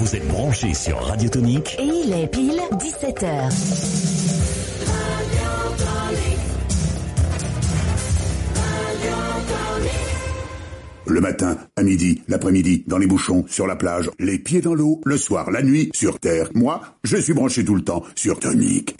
[0.00, 3.50] Vous êtes branchés sur Radio Tonique Et il est pile 17h.
[11.06, 15.02] Le matin, à midi, l'après-midi, dans les bouchons, sur la plage, les pieds dans l'eau,
[15.04, 16.48] le soir, la nuit, sur Terre.
[16.54, 18.96] Moi, je suis branché tout le temps sur Tonique.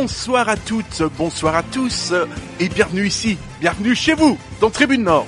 [0.00, 2.14] Bonsoir à toutes, bonsoir à tous,
[2.58, 5.26] et bienvenue ici, bienvenue chez vous, dans Tribune Nord.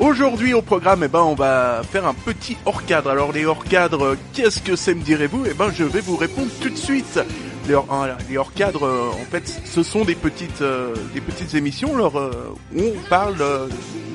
[0.00, 3.10] Aujourd'hui au programme, eh ben, on va faire un petit hors-cadre.
[3.10, 5.44] Alors les hors-cadres, qu'est-ce que c'est me direz-vous?
[5.48, 7.20] Eh ben, je vais vous répondre tout de suite.
[7.68, 11.92] Les, hors- hein, hors-cadres, euh, en fait, ce sont des petites, euh, des petites émissions
[12.16, 12.30] euh,
[12.76, 13.36] on parle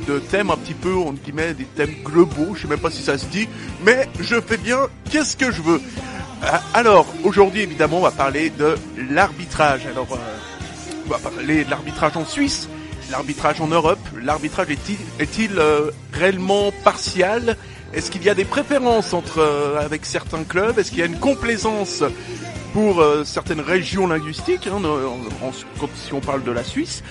[0.06, 2.56] de thèmes un petit peu, entre guillemets, des thèmes globaux.
[2.56, 3.48] Je sais même pas si ça se dit,
[3.86, 4.80] mais je fais bien.
[5.10, 5.82] Qu'est-ce que je veux?
[6.74, 8.76] Alors, aujourd'hui, évidemment, on va parler de
[9.10, 9.86] l'arbitrage.
[9.88, 10.18] Alors, euh,
[11.06, 12.70] on va parler de l'arbitrage en Suisse,
[13.12, 14.00] l'arbitrage en Europe.
[14.22, 17.58] L'arbitrage est-il euh, réellement partial?
[17.94, 20.78] Est-ce qu'il y a des préférences euh, avec certains clubs?
[20.78, 22.04] Est-ce qu'il y a une complaisance
[22.74, 24.82] pour euh, certaines régions linguistiques hein,
[25.96, 27.04] si on parle de la Suisse?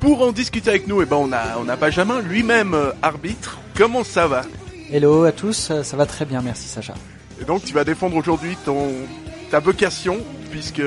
[0.00, 3.58] Pour en discuter avec nous, eh ben, on a on a Benjamin lui-même euh, arbitre.
[3.74, 4.42] Comment ça va?
[4.92, 6.94] Hello à tous, euh, ça va très bien, merci Sacha.
[7.40, 8.88] Et donc tu vas défendre aujourd'hui ton
[9.50, 10.18] ta vocation
[10.50, 10.82] puisque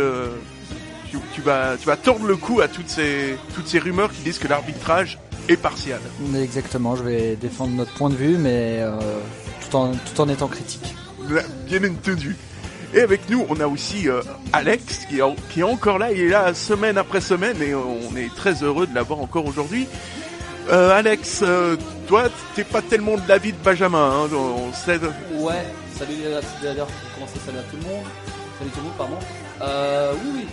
[1.10, 4.22] tu, tu vas tu vas tordre le cou à toutes ces toutes ces rumeurs qui
[4.22, 6.00] disent que l'arbitrage est partial.
[6.36, 8.92] Exactement, je vais défendre notre point de vue, mais euh,
[9.70, 10.96] tout, en, tout en étant critique.
[11.66, 12.36] Bien entendu.
[12.94, 14.22] Et avec nous, on a aussi euh,
[14.54, 16.12] Alex qui est, qui est encore là.
[16.12, 19.88] Il est là semaine après semaine et on est très heureux de l'avoir encore aujourd'hui.
[20.70, 22.24] Euh, Alex, euh, toi,
[22.56, 24.26] t'es pas tellement de l'avis de Benjamin.
[24.26, 25.00] Hein, on sait.
[25.38, 25.66] Ouais,
[25.98, 26.16] salut
[26.62, 28.04] d'ailleurs pour commencer, salut à tout le monde.
[28.60, 29.18] Salut tout le monde, pardon.
[29.62, 30.46] Euh, oui, oui.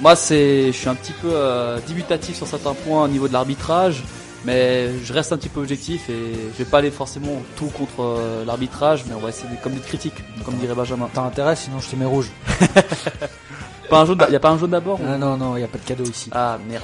[0.00, 3.32] Moi, c'est, je suis un petit peu euh, dubitatif sur certains points au niveau de
[3.34, 4.02] l'arbitrage,
[4.44, 8.00] mais je reste un petit peu objectif et je vais pas aller forcément tout contre
[8.02, 10.14] euh, l'arbitrage, mais on va essayer de- comme des critiques,
[10.44, 11.08] comme dirait Benjamin.
[11.12, 12.30] T'as intérêt, sinon je te mets rouge.
[13.90, 15.62] Pas un jaune, d'a- y a pas un jaune d'abord ou- Ah non, non, y
[15.62, 16.30] a pas de cadeau ici.
[16.32, 16.82] Ah merde.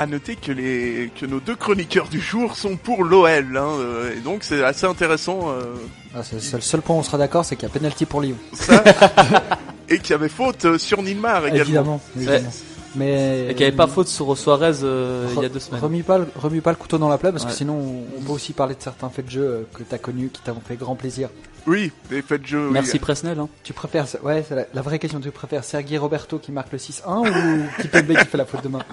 [0.00, 4.14] À noter que les que nos deux chroniqueurs du jour sont pour l'OL, hein, euh,
[4.16, 5.48] et donc c'est assez intéressant.
[5.50, 5.74] euh,
[6.14, 8.06] Ah, c'est- c'est le seul point où on sera d'accord, c'est qu'il y a penalty
[8.06, 8.36] pour Lyon.
[8.52, 8.84] ça.
[9.88, 11.62] et qu'il y avait faute sur Nilmar également.
[11.64, 12.52] Évidemment, évidemment.
[12.98, 15.80] Mais Et qu'il n'y avait pas faute sur Suarez euh, il y a deux semaines.
[15.80, 17.50] Remue pas, le- remue pas le couteau dans la plaie parce Ouais.
[17.50, 19.98] que sinon on, on peut aussi parler de certains faits de jeu euh, que t'as
[19.98, 21.28] connus qui t'ont fait grand plaisir.
[21.66, 22.66] Oui, des faits de jeu.
[22.66, 22.72] oui.
[22.72, 23.38] Merci Presnel.
[23.38, 23.48] Hein.
[23.62, 26.78] Tu préfères, ouais, c'est la, la vraie question, tu préfères Sergei Roberto qui marque le
[26.78, 28.80] 6-1 ou Kipembe qui fait la faute de main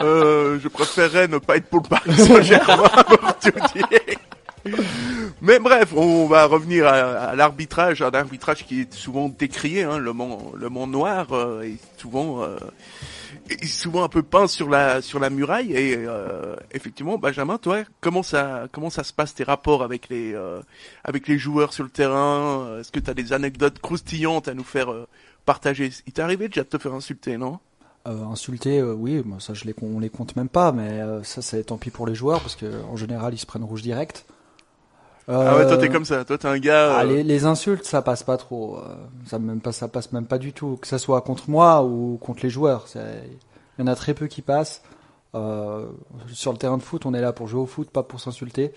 [0.00, 2.82] Euh, je préférerais ne pas être pour le Paris Saint-Germain.
[5.40, 9.98] Mais bref, on va revenir à, à l'arbitrage, un arbitrage qui est souvent décrié, hein,
[9.98, 12.56] le Mans, le Mans noir euh, est souvent, euh,
[13.64, 15.72] souvent un peu peint sur la sur la muraille.
[15.72, 20.34] Et euh, effectivement, Benjamin, toi, comment ça comment ça se passe tes rapports avec les
[20.34, 20.60] euh,
[21.04, 22.78] avec les joueurs sur le terrain?
[22.80, 25.06] Est-ce que tu as des anecdotes croustillantes à nous faire euh,
[25.44, 25.90] partager?
[26.06, 27.58] Il t'est arrivé déjà de te faire insulter, non?
[28.06, 31.42] Euh, insulter, euh, oui, moi, ça je les, on les compte même pas, mais ça
[31.42, 34.24] c'est tant pis pour les joueurs parce que en général ils se prennent rouge direct.
[35.30, 36.96] Ah ouais, toi Euh, t'es comme ça, toi t'es un gars.
[36.98, 38.78] ah, euh, les, les insultes, ça passe pas trop.
[38.78, 38.94] euh,
[39.26, 40.78] ça même pas, ça passe même pas du tout.
[40.80, 43.00] Que ça soit contre moi ou contre les joueurs, il
[43.78, 44.82] y en a très peu qui passent.
[45.34, 45.86] Euh,
[46.32, 48.72] sur le terrain de foot, on est là pour jouer au foot, pas pour s'insulter.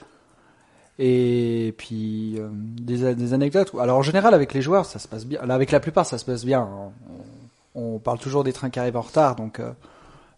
[1.00, 3.72] Et puis euh, des, des anecdotes.
[3.79, 5.44] Alors en général avec les joueurs, ça se passe bien.
[5.45, 6.67] Là, avec la plupart, ça se passe bien.
[7.75, 9.72] On, on parle toujours des trains qui arrivent en retard, donc euh,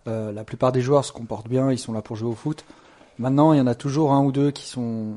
[0.08, 1.72] euh, la plupart des joueurs se comportent bien.
[1.72, 2.64] Ils sont là pour jouer au foot.
[3.18, 5.16] Maintenant, il y en a toujours un ou deux qui sont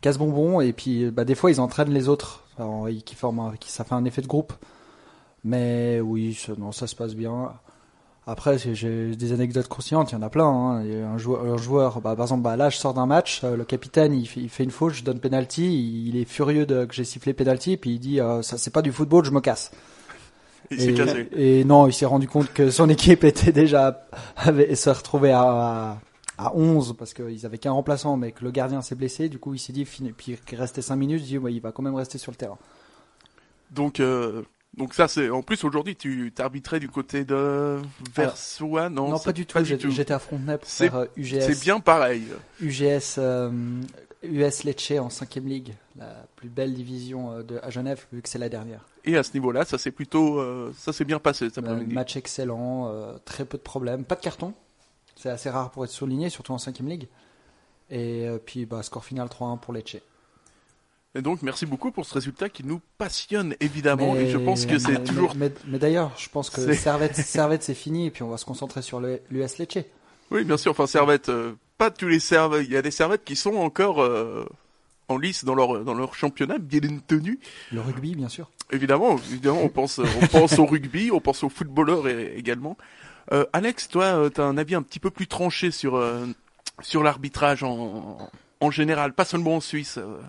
[0.00, 2.44] casse-bonbons et puis bah, des fois ils entraînent les autres,
[2.88, 4.52] ils- qui forment, un- qui ça fait un effet de groupe.
[5.44, 7.52] Mais oui, ça, non, ça se passe bien.
[8.26, 10.44] Après, j'ai- des anecdotes croustillantes, il y en a plein.
[10.46, 10.84] hein.
[10.84, 13.64] Un joueur, un joueur bah, par exemple, bah, là, je sors d'un match, euh, le
[13.64, 16.84] capitaine, il fait, il fait une faute, je donne penalty, il, il est furieux de,
[16.84, 19.40] que j'ai sifflé penalty, puis il dit, euh, ça c'est pas du football, je me
[19.40, 19.70] casse.
[20.70, 21.28] il et, cassé.
[21.34, 25.42] et non, il s'est rendu compte que son équipe était déjà, avait, se retrouvait à,
[25.42, 25.98] à,
[26.40, 29.28] à 11 parce qu'ils avaient qu'un remplaçant, mais que le gardien s'est blessé.
[29.28, 31.72] Du coup, il s'est dit, puis qu'il restait 5 minutes, il dit, ouais, il va
[31.72, 32.58] quand même rester sur le terrain.
[33.70, 34.42] Donc, euh,
[34.76, 35.30] donc ça c'est.
[35.30, 37.78] En plus aujourd'hui, tu t'arbitrais du côté de
[38.14, 39.62] Versoix, non Non, c'est pas du tout.
[39.62, 41.40] J'étais à Frontenay pour faire euh, UGS.
[41.40, 42.24] C'est bien pareil.
[42.60, 43.50] UGS, euh,
[44.22, 48.28] US Lecce en 5 ligue, la plus belle division euh, de, à Genève, vu que
[48.28, 48.84] c'est la dernière.
[49.04, 51.94] Et à ce niveau-là, ça s'est plutôt, euh, ça s'est bien passé après-midi.
[51.94, 54.52] match excellent, euh, très peu de problèmes, pas de carton.
[55.20, 57.08] C'est assez rare pour être souligné, surtout en 5 ligue.
[57.90, 59.96] Et euh, puis, bah, score final 3-1 pour Lecce.
[61.14, 64.14] Et donc, merci beaucoup pour ce résultat qui nous passionne évidemment.
[64.14, 65.34] Mais- Et je pense que c'est toujours.
[65.36, 68.44] Mais, mais d'ailleurs, je pense que Servette, Servette c'est fini, et puis on va se
[68.44, 69.78] concentrer sur l'US Lecce.
[70.30, 70.70] Oui, bien sûr.
[70.70, 72.64] Enfin, Servette, euh, pas tous les Servettes.
[72.66, 74.46] Il y a des Servettes qui sont encore euh,
[75.08, 77.40] en lice dans leur dans leur championnat, bien entendu.
[77.72, 78.48] Le rugby, bien sûr.
[78.70, 82.76] Évidemment, évidemment, on pense, on pense au rugby, on pense aux footballeurs également.
[83.32, 86.26] Euh, Alex, toi, tu as un avis un petit peu plus tranché sur euh,
[86.82, 88.30] sur l'arbitrage en
[88.60, 89.98] en général, pas seulement en Suisse.
[89.98, 90.20] euh.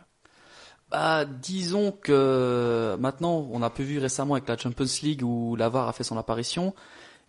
[0.89, 5.69] Bah, disons que maintenant, on a pu vu récemment avec la Champions League où la
[5.69, 6.73] VAR a fait son apparition.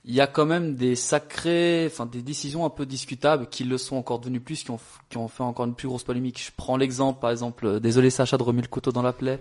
[0.04, 3.78] Il y a quand même des sacrés, enfin des décisions un peu discutables qui le
[3.78, 6.42] sont encore devenues plus, qui ont, qui ont fait encore une plus grosse polémique.
[6.44, 9.40] Je prends l'exemple, par exemple, euh, désolé Sacha de remuer le couteau dans la plaie,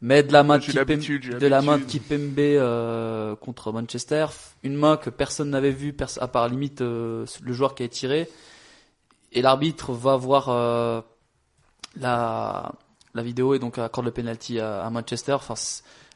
[0.00, 1.84] mais de la main de Kipembe, de la main de.
[1.84, 4.26] Kipembe euh, contre Manchester,
[4.62, 8.28] une main que personne n'avait vue, à part limite euh, le joueur qui a tiré,
[9.32, 11.00] et l'arbitre va voir euh,
[11.96, 12.72] la
[13.14, 15.32] la vidéo et donc accorde le penalty à, à Manchester.
[15.32, 15.54] Enfin,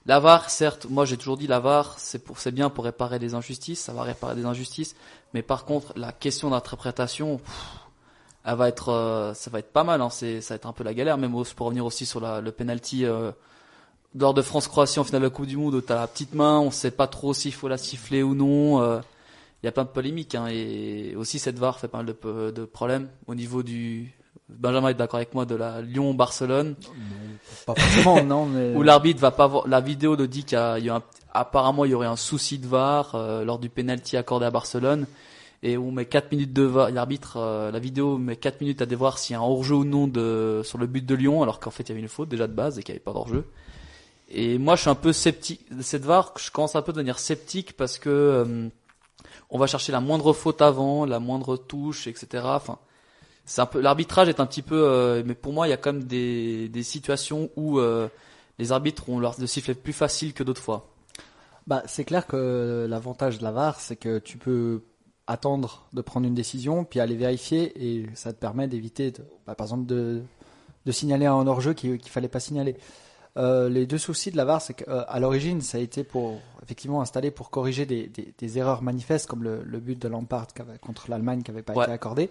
[0.06, 3.19] la VAR, certes, moi j'ai toujours dit la VAR, c'est pour, c'est bien pour réparer
[3.19, 4.94] des injustices, ça va réparer des injustices,
[5.35, 7.67] mais par contre la question d'interprétation, pff,
[8.44, 10.73] elle va être, euh, ça va être pas mal, hein, c'est, ça va être un
[10.73, 13.05] peu la galère, même pour revenir aussi sur la, le penalty
[14.19, 16.59] lors de France-Croatie en finale de la Coupe du Monde, où t'as la petite main,
[16.61, 18.83] on sait pas trop s'il faut la siffler ou non.
[18.83, 19.01] euh,
[19.62, 22.51] Il y a plein de polémiques, hein, et aussi cette VAR fait pas mal de,
[22.51, 24.12] de problèmes au niveau du
[24.49, 26.75] Benjamin est d'accord avec moi de la Lyon-Barcelone
[27.67, 28.75] Pas forcément, non, mais.
[28.75, 30.97] où l'arbitre va pas voir la vidéo le dit qu'il y a, il y a
[30.97, 31.03] un-
[31.33, 35.07] apparemment il y aurait un souci de VAR euh, lors du penalty accordé à Barcelone
[35.62, 38.87] et on met 4 minutes de VAR l'arbitre euh, la vidéo met 4 minutes à
[38.87, 41.61] dévoir s'il y a un hors-jeu ou non de sur le but de Lyon alors
[41.61, 43.12] qu'en fait il y avait une faute déjà de base et qu'il n'y avait pas
[43.12, 43.45] d'hors-jeu.
[44.31, 47.19] Et moi je suis un peu sceptique cette VAR, je commence un peu à devenir
[47.19, 48.69] sceptique parce que euh,
[49.50, 52.44] on va chercher la moindre faute avant, la moindre touche, etc.
[52.44, 52.79] Enfin,
[53.44, 55.77] c'est un peu l'arbitrage est un petit peu, euh, mais pour moi il y a
[55.77, 58.09] quand même des, des situations où euh,
[58.59, 60.87] les arbitres ont leur de sifflet plus facile que d'autres fois.
[61.67, 64.83] Bah, c'est clair que l'avantage de la VAR, c'est que tu peux
[65.26, 69.55] attendre de prendre une décision, puis aller vérifier, et ça te permet d'éviter, de- bah,
[69.55, 70.23] par exemple, de,
[70.87, 72.76] de signaler un hors-jeu qu'il qu'il fallait pas signaler.
[73.37, 77.00] Euh, les deux soucis de la VAR, c'est qu'à l'origine, ça a été pour effectivement
[77.00, 80.49] installé pour corriger des, des- des erreurs manifestes, comme le, le but de Lampard
[80.81, 81.85] contre l'Allemagne qui n'avait pas Ouais.
[81.85, 82.29] été accordé.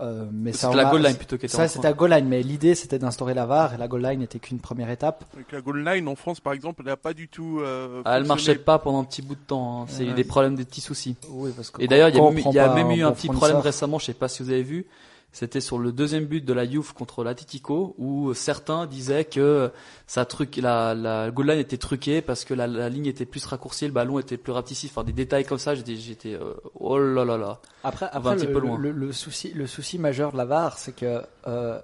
[0.00, 2.74] Euh, mais ça, C'était la goal line plutôt Ça, c'était la goal line, mais l'idée,
[2.74, 5.24] c'était d'instaurer la VAR, et la goal line n'était qu'une première étape.
[5.34, 7.60] Avec la goal line en France, par exemple, elle n'a pas du tout.
[7.60, 9.82] Euh, Ah, elle marchait pas pendant un petit bout de temps.
[9.82, 9.86] hein.
[9.88, 11.14] C'est eu des problèmes, des petits soucis.
[11.30, 12.22] Oui, parce que Et d'ailleurs, il y a
[12.74, 13.98] même, y a eu un bon petit fournisseur- problème récemment.
[14.00, 14.84] Je sais pas si vous avez vu.
[15.34, 19.72] C'était sur le deuxième but de la Juve contre l'Atletico où certains disaient que
[20.28, 23.84] truc, la, la goal line était truquée parce que la, la ligne était plus raccourcie,
[23.86, 24.92] le ballon était plus rapetissif.
[24.92, 27.60] Enfin, des détails comme ça, j'étais, euh, oh là là là.
[27.82, 28.78] Après, après un petit le, peu loin.
[28.78, 31.80] le- le souci, le souci majeur de la VAR, c'est que euh,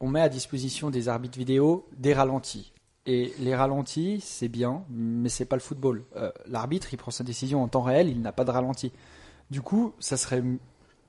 [0.00, 2.74] on met à disposition des arbitres vidéo des ralentis.
[3.06, 6.04] Et les ralentis, c'est bien, mais c'est pas le football.
[6.16, 8.92] Euh, L'arbitre, il prend sa décision en temps réel, il n'a pas de ralenti.
[9.50, 10.42] Du coup, ça serait,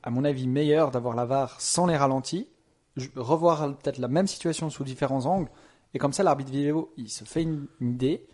[0.06, 2.48] à mon avis, meilleur d'avoir la VAR sans les ralentis,
[3.16, 5.50] revoir peut-être la même situation sous différents angles,
[5.94, 8.26] et comme ça, l'arbitre vidéo, il se fait une, idée,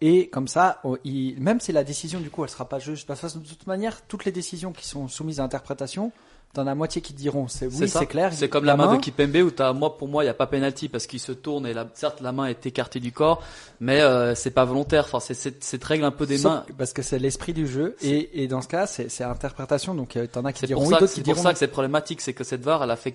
[0.00, 3.06] et comme ça, on- il- même si la décision, du coup, elle sera pas juste,
[3.10, 6.12] de toute manière, toutes les décisions qui sont soumises à interprétation,
[6.52, 8.32] t'en as moitié qui te diront, c'est oui, c'est clair.
[8.32, 10.46] C'est comme la main, de Kipembe où t'as, moi, pour moi, il y a pas
[10.46, 13.42] penalty parce qu'il se tourne et la, certes, la main est écartée du corps,
[13.78, 15.04] mais euh, c'est pas volontaire.
[15.04, 16.64] Enfin, c'est cette, règle un peu des Sauf mains.
[16.76, 20.16] Parce que c'est l'esprit du jeu, et, et dans ce cas, c'est c'est interprétation, donc
[20.16, 22.62] euh, t'en as qui diront oui, c'est pour ça que c'est problématique, c'est que cette
[22.62, 23.12] VAR, elle a fait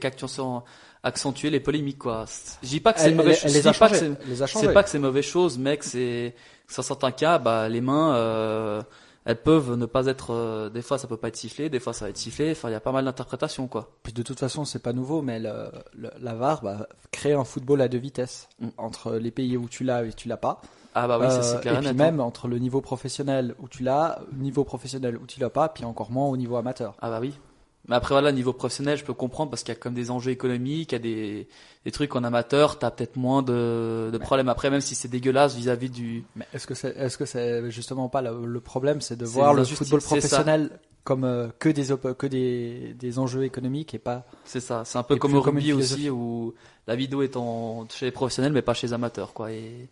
[1.03, 2.25] accentuer les polémiques, quoi.
[2.63, 5.77] Je dis pas que c'est mauvaise elle- les a pas que c'est- mauvaise chose, mais
[5.77, 6.33] que c'est,
[6.75, 8.81] dans certains cas, bah, les mains, euh,
[9.25, 11.93] elles peuvent ne pas être, euh, des fois ça peut pas être sifflé, des fois
[11.93, 13.89] ça va être sifflé, enfin, il y a pas mal d'interprétations, quoi.
[14.03, 17.43] Puis de toute façon, c'est pas nouveau, mais le, le- la VAR bah, crée un
[17.43, 18.67] football à deux vitesses Mm.
[18.77, 20.61] entre les pays où tu l'as et tu l'as pas.
[20.93, 23.67] Ah bah oui, ça, Euh, c'est clair et puis même entre le niveau professionnel où
[23.67, 26.95] tu l'as, le niveau professionnel où tu l'as pas, puis encore moins au niveau amateur.
[27.01, 27.33] Ah bah oui.
[27.87, 30.31] Mais après voilà, niveau professionnel, je peux comprendre parce qu'il y a comme des enjeux
[30.31, 31.47] économiques, il y a des,
[31.85, 34.49] des trucs en amateur, t'as peut-être moins de, de problèmes.
[34.49, 38.09] Après, même si c'est dégueulasse vis-à-vis du, Mais est-ce que c'est est-ce que c'est justement
[38.09, 40.71] pas le, le problème, c'est de voir le football professionnel
[41.03, 44.81] comme euh, que des que des, des enjeux économiques et pas c'est ça.
[44.85, 46.55] C'est un peu comme au rugby aussi où
[46.87, 49.51] la vidéo est en, chez les professionnels mais pas chez les amateurs, quoi.
[49.51, 49.89] Et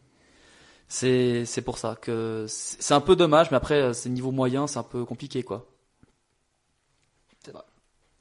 [0.87, 4.67] c'est, c'est pour ça que c'est c'est un peu dommage, mais après, c'est niveau moyen,
[4.67, 5.65] c'est un peu compliqué, quoi.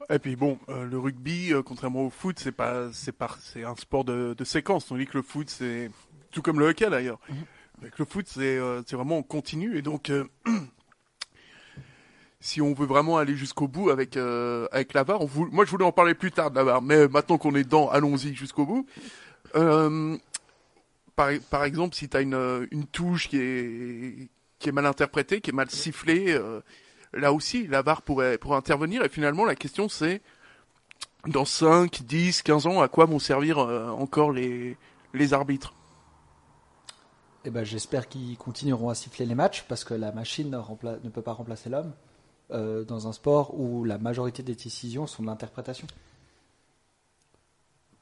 [0.09, 3.63] Et puis bon, euh, le rugby, euh, contrairement au foot, c'est pas, c'est pas, c'est
[3.63, 4.87] un sport de, de séquence.
[4.87, 5.89] Tandis que le foot, c'est
[6.31, 7.19] tout comme le hockey d'ailleurs.
[7.81, 9.77] Avec le foot, c'est, euh, c'est vraiment en continu.
[9.77, 10.11] Et donc,
[12.39, 15.71] si on veut vraiment aller jusqu'au bout avec avec la VAR, on vou- moi je
[15.71, 18.65] voulais en parler plus tard de la VAR, mais maintenant qu'on est dedans, allons-y jusqu'au
[18.65, 18.85] bout.
[21.15, 24.29] Par, par exemple, si tu as une, une touche qui est
[24.59, 26.37] qui est mal interprétée, qui est mal sifflée,
[27.13, 29.03] là aussi, la VAR pourrait pourrait intervenir.
[29.03, 30.21] Et finalement, la question c'est
[31.27, 34.77] dans 5, 10, 15 ans, à quoi vont servir euh, encore les
[35.13, 35.73] les arbitres?
[37.45, 40.99] Eh ben, j'espère qu'ils continueront à siffler les matchs parce que la machine ne, rempla-
[41.03, 41.93] ne peut pas remplacer l'homme
[42.51, 45.87] euh, dans un sport où la majorité des décisions sont de l'interprétation.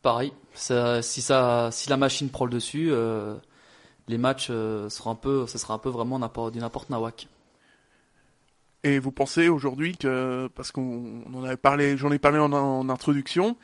[0.01, 3.35] Pareil, ça, si ça, si la machine prend le dessus, euh,
[4.07, 7.27] les matchs euh, seront un peu, ça sera un peu vraiment n'importe, du n'importe nawak.
[8.83, 12.51] Et vous pensez aujourd'hui que, parce qu'on on en avait parlé, j'en ai parlé en,
[12.51, 13.55] en introduction,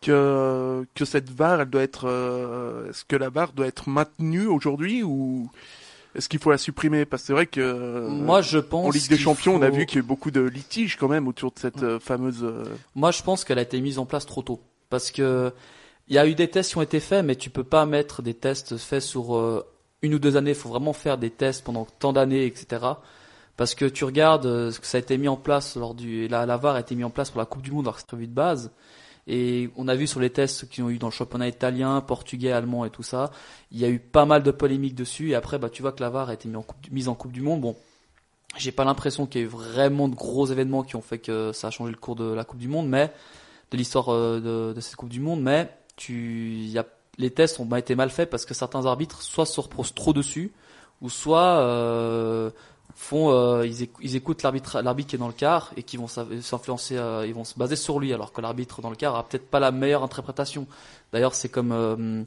[0.00, 4.46] que, que cette VAR, elle doit être, euh, est-ce que la VAR doit être maintenue
[4.46, 5.48] aujourd'hui ou
[6.16, 7.04] est-ce qu'il faut la supprimer?
[7.04, 8.86] Parce que c'est vrai que Moi, je pense.
[8.86, 11.08] en Ligue des Champions, on a vu qu'il y a eu beaucoup de litiges quand
[11.08, 12.42] même autour de cette euh, fameuse.
[12.42, 12.64] euh,
[12.96, 14.60] Moi, je pense qu'elle a été mise en place trop tôt.
[14.90, 15.52] Parce que
[16.08, 18.22] il y a eu des tests qui ont été faits, mais tu peux pas mettre
[18.22, 19.64] des tests faits sur
[20.02, 20.50] une ou deux années.
[20.50, 22.84] Il faut vraiment faire des tests pendant tant d'années, etc.
[23.62, 26.26] Parce que tu regardes euh, ce que ça a été mis en place lors du,
[26.26, 28.02] la, la VAR a été mis en place pour la Coupe du Monde, alors que
[28.02, 28.72] c'est de base.
[29.28, 32.50] Et on a vu sur les tests qui ont eu dans le championnat italien, portugais,
[32.50, 33.30] allemand et tout ça,
[33.70, 35.30] il y a eu pas mal de polémiques dessus.
[35.30, 37.30] Et après, bah, tu vois que la VAR a été mise en Coupe, en coupe
[37.30, 37.60] du Monde.
[37.60, 37.76] Bon,
[38.56, 41.52] j'ai pas l'impression qu'il y ait eu vraiment de gros événements qui ont fait que
[41.52, 43.12] ça a changé le cours de la Coupe du Monde, mais
[43.70, 45.40] de l'histoire euh, de, cette Coupe du Monde.
[45.40, 49.46] Mais tu, y a, les tests ont été mal faits parce que certains arbitres soit
[49.46, 50.50] se reposent trop dessus,
[51.00, 52.50] ou soit euh,
[52.94, 55.96] font, euh, ils, écou- ils écoutent l'arbitre, l'arbitre qui est dans le quart et qui
[55.96, 59.16] vont s'influencer, euh, ils vont se baser sur lui, alors que l'arbitre dans le quart
[59.16, 60.66] a peut-être pas la meilleure interprétation.
[61.12, 62.22] D'ailleurs, c'est comme euh,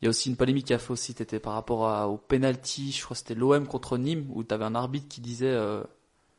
[0.00, 3.04] il y a aussi une polémique qui a fait aussi, par rapport au penalty, je
[3.04, 5.56] crois que c'était l'OM contre Nîmes, où tu avais un arbitre qui disait,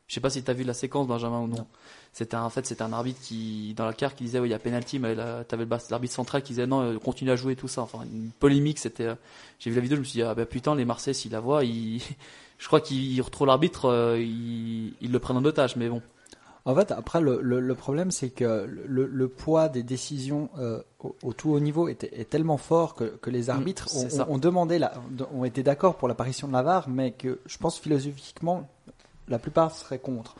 [0.06, 1.66] je sais pas si tu as vu la séquence, Benjamin, ou non.
[2.12, 4.52] C'était un- en fait, c'était un arbitre qui, dans la carte, qui disait, oui, il
[4.52, 7.56] y a penalty, mais là, t'avais l'arbitre central qui disait, non, euh, continue à jouer,
[7.56, 7.82] tout ça.
[7.82, 9.14] Enfin, une polémique, c'était, euh,
[9.58, 11.40] j'ai vu la vidéo, je me suis dit, ah, bah, putain, les Marseillais, s'ils la
[11.40, 12.00] voient, ils,
[12.58, 16.02] je crois qu'ils retrouvent l'arbitre, euh, ils, ils le prennent en otage, mais bon.
[16.66, 20.80] En fait, après, le, le, le problème, c'est que le, le poids des décisions euh,
[21.00, 24.26] au, au tout haut niveau était, est tellement fort que, que les arbitres ont, ça.
[24.30, 24.94] ont demandé, la,
[25.34, 28.66] ont été d'accord pour l'apparition de la VAR, mais que je pense philosophiquement,
[29.28, 30.36] la plupart seraient contre.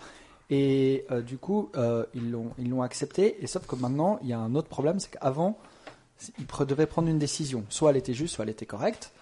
[0.50, 3.42] Et euh, du coup, euh, ils l'ont ils l'ont accepté.
[3.42, 5.58] Et sauf que maintenant, il y a un autre problème, c'est qu'avant,
[6.38, 7.64] ils pre- devaient prendre une décision.
[7.70, 9.12] Soit elle était juste, soit elle était correcte.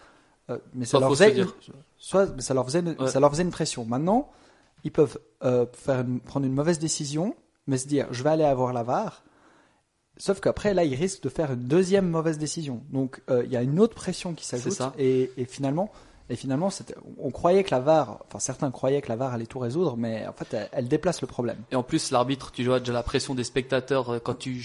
[0.50, 1.54] Euh, mais ça leur faisait, dire.
[1.96, 3.08] soit mais ça leur faisait, une- Ouais.
[3.08, 3.84] ça leur faisait une pression.
[3.84, 4.28] Maintenant,
[4.82, 7.36] ils peuvent faire une- prendre une mauvaise décision,
[7.68, 9.22] mais se dire je vais aller avoir la VAR.
[10.18, 12.82] Sauf qu'après, là, ils risquent de faire une deuxième mauvaise décision.
[12.90, 14.78] Donc, il y a une autre pression qui s'ajoute.
[14.98, 15.90] Et, et finalement,
[16.32, 16.70] et finalement,
[17.18, 20.26] on croyait que la VAR, enfin certains croyaient que la VAR allait tout résoudre, mais
[20.26, 21.58] en fait, elle, déplace le problème.
[21.70, 24.64] Et en plus, l'arbitre, tu vois déjà la pression des spectateurs euh, quand tu,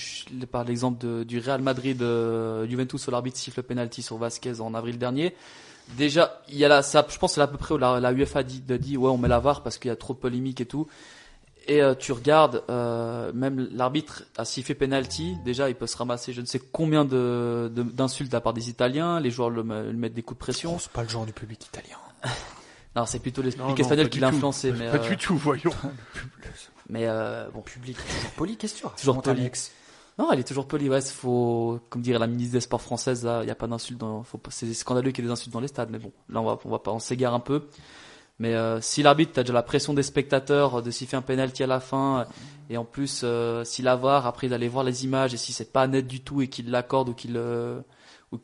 [0.50, 4.74] par l'exemple du Real Madrid, euh, Juventus, où l'arbitre siffle le penalty sur Vasquez en
[4.76, 5.36] avril dernier.
[5.98, 8.14] Déjà, il y a là, ça, je pense c'est à peu près où la, la
[8.14, 10.62] UEFA dit, dit, ouais, on met la VAR parce qu'il y a trop de polémiques
[10.62, 10.88] et tout.
[11.68, 15.36] Et euh, tu regardes, euh, même l'arbitre a sifflé penalty.
[15.44, 18.70] Déjà, il peut se ramasser, je ne sais combien de- d'insultes de la part des
[18.70, 19.20] Italiens.
[19.20, 20.80] Les joueurs le, mettent des coups de pression.
[20.80, 21.98] c'est pas le genre du public italien.
[22.96, 24.72] Non, c'est plutôt les non, public espagnol qui l'a influencé.
[24.72, 25.70] Mais, Pas euh, du tout, voyons.
[26.90, 27.08] mais
[27.54, 29.52] bon, Public, toujours poli, qu'est-ce que tu racontes, Toujours poli.
[30.18, 30.90] Non, elle est toujours polie.
[30.90, 34.00] Ouais, faut, comme dirait la ministre des Sports française, là, il n'y a pas d'insultes
[34.00, 36.12] dans, faut pas, c'est scandaleux qu'il y ait des insultes dans les stades, mais bon,
[36.30, 37.68] là, on va, on va pas, on s'égare un peu.
[38.40, 41.64] Mais euh, si l'arbitre, t'as déjà la pression des spectateurs euh, de siffler un penalty
[41.64, 42.26] à la fin, euh,
[42.70, 45.72] et en plus, euh, si la VAR, après d'aller voir les images, et si c'est
[45.72, 47.80] pas net du tout et qu'il l'accorde ou qu'il euh,
[48.32, 48.38] ou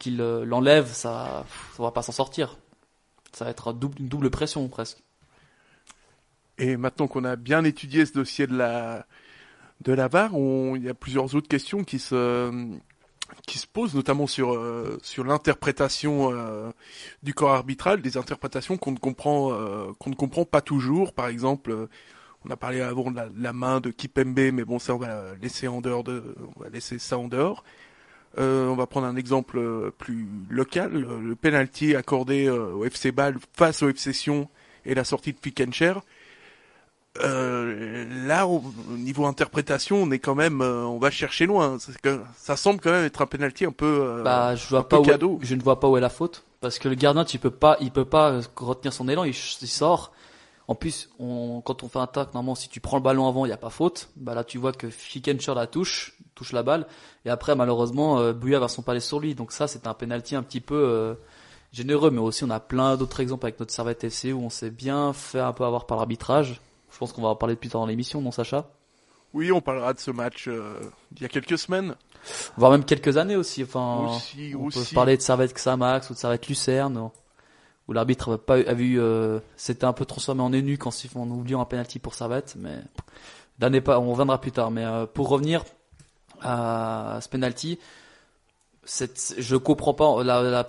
[0.45, 1.45] l'enlève, ça,
[1.77, 2.57] on va pas s'en sortir.
[3.33, 5.03] Ça va être un double, une double pression presque.
[6.57, 9.05] Et maintenant qu'on a bien étudié ce dossier de la
[9.81, 12.49] de la VAR, on- il y a plusieurs autres questions qui se
[13.47, 16.71] qui se posent, notamment sur euh, sur l'interprétation euh,
[17.23, 21.13] du corps arbitral, des interprétations qu'on ne comprend euh, qu'on ne comprend pas toujours.
[21.13, 21.89] Par exemple, euh,
[22.45, 25.67] on a parlé avant de la, main de Kipembe, mais bon, ça on va laisser
[25.67, 27.63] en dehors de, on va laisser ça en dehors.
[28.39, 33.37] Euh, on va prendre un exemple euh, plus local, le penalty accordé au FC Bâle
[33.53, 34.49] face au FC Sion
[34.85, 35.93] et la sortie de Fickencher.
[37.21, 41.77] Euh, là, au au niveau interprétation, on est quand même, euh, on va chercher loin.
[42.01, 44.97] Que- ça semble quand même être un penalty un peu, euh, Bah, je vois peu
[44.97, 45.39] pas où, cadeau.
[45.41, 47.77] je ne vois pas où est la faute parce que le gardien, tu peux pas,
[47.81, 49.29] il peut pas euh, retenir son élan, il,
[49.61, 50.11] il sort.
[50.67, 53.45] En plus, on, quand on fait un tac, normalement, si tu prends le ballon avant,
[53.45, 54.09] il n'y a pas faute.
[54.15, 56.87] Bah là, tu vois que Fickenshire la touche, touche la balle,
[57.25, 59.35] et après, malheureusement, euh, Bouya va son palais sur lui.
[59.35, 61.13] Donc ça, c'est un penalty un petit peu euh,
[61.73, 64.71] généreux, mais aussi on a plein d'autres exemples avec notre Servette FC où on s'est
[64.71, 66.61] bien fait un peu avoir par l'arbitrage.
[66.93, 68.69] Je pense qu'on va en parler plus tard dans l'émission, non, Sacha?
[69.33, 70.79] Oui, on parlera de ce match euh,
[71.15, 71.95] il y a quelques semaines.
[72.55, 73.63] Voire même quelques années aussi.
[73.63, 74.89] Enfin, Aussi, on aussi.
[74.89, 77.09] peut parler de Servette Xamax ou de Servette Lucerne,
[77.87, 81.29] où l'arbitre pas eu- avait eu, euh, c'était un peu transformé en énu quand en
[81.31, 82.77] oubliant un penalty pour Servette, mais
[83.59, 84.69] l'année pas, on reviendra plus tard.
[84.69, 85.63] Mais euh, pour revenir
[86.41, 87.79] à ce penalty,
[88.85, 90.23] je comprends pas.
[90.23, 90.65] La, la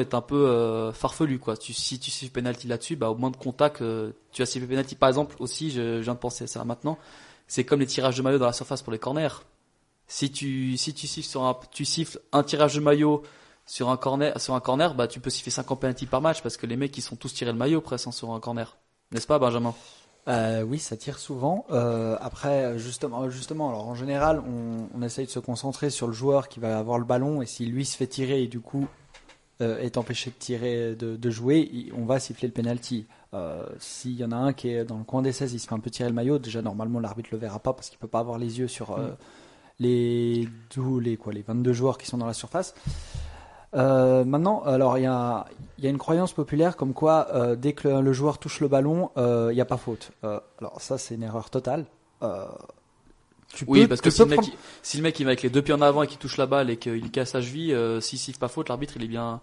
[0.00, 1.56] est un peu euh, farfelue quoi.
[1.56, 4.66] Tu, si tu siffles penalty là-dessus, bah au moins de contact, euh, tu as sifflé
[4.66, 4.96] penalty.
[4.96, 6.98] Par exemple aussi, je, je viens de penser à ça maintenant.
[7.46, 9.44] C'est comme les tirages de maillot dans la surface pour les corners.
[10.08, 13.22] Si tu si tu siffles sur un tu siffles un tirage de maillot
[13.66, 16.56] sur un corner sur un corner, bah tu peux siffler 50 penalty par match parce
[16.56, 18.76] que les mecs ils sont tous tirés le maillot presque hein, sur un corner.
[19.12, 19.74] N'est-ce pas Benjamin?
[20.28, 21.66] Euh, oui, ça tire souvent.
[21.70, 26.12] Euh, après, justement, justement, alors en général, on, on essaye de se concentrer sur le
[26.12, 28.86] joueur qui va avoir le ballon et si lui se fait tirer et du coup
[29.62, 33.06] euh, est empêché de tirer, de, de jouer, on va siffler le penalty.
[33.78, 35.74] S'il y en a un qui est dans le coin des 16, il se fait
[35.74, 36.38] un peu tirer le maillot.
[36.38, 39.10] Déjà, normalement, l'arbitre le verra pas parce qu'il peut pas avoir les yeux sur euh,
[39.78, 40.48] les,
[41.02, 42.74] les quoi, les 22 joueurs qui sont dans la surface.
[43.76, 45.46] Euh, maintenant, alors il y a,
[45.78, 48.60] il y a une croyance populaire comme quoi euh, dès que le, le joueur touche
[48.60, 50.12] le ballon, euh, il n'y a pas faute.
[50.24, 51.84] Euh, alors ça, c'est une erreur totale.
[52.22, 52.46] Euh,
[53.52, 54.40] tu Oui, peux- parce que si le, mec,
[54.82, 56.46] si le mec il va avec les deux pieds en avant et qu'il touche la
[56.46, 59.40] balle et qu'il casse la cheville, euh, s'il siffle pas faute, l'arbitre il est bien.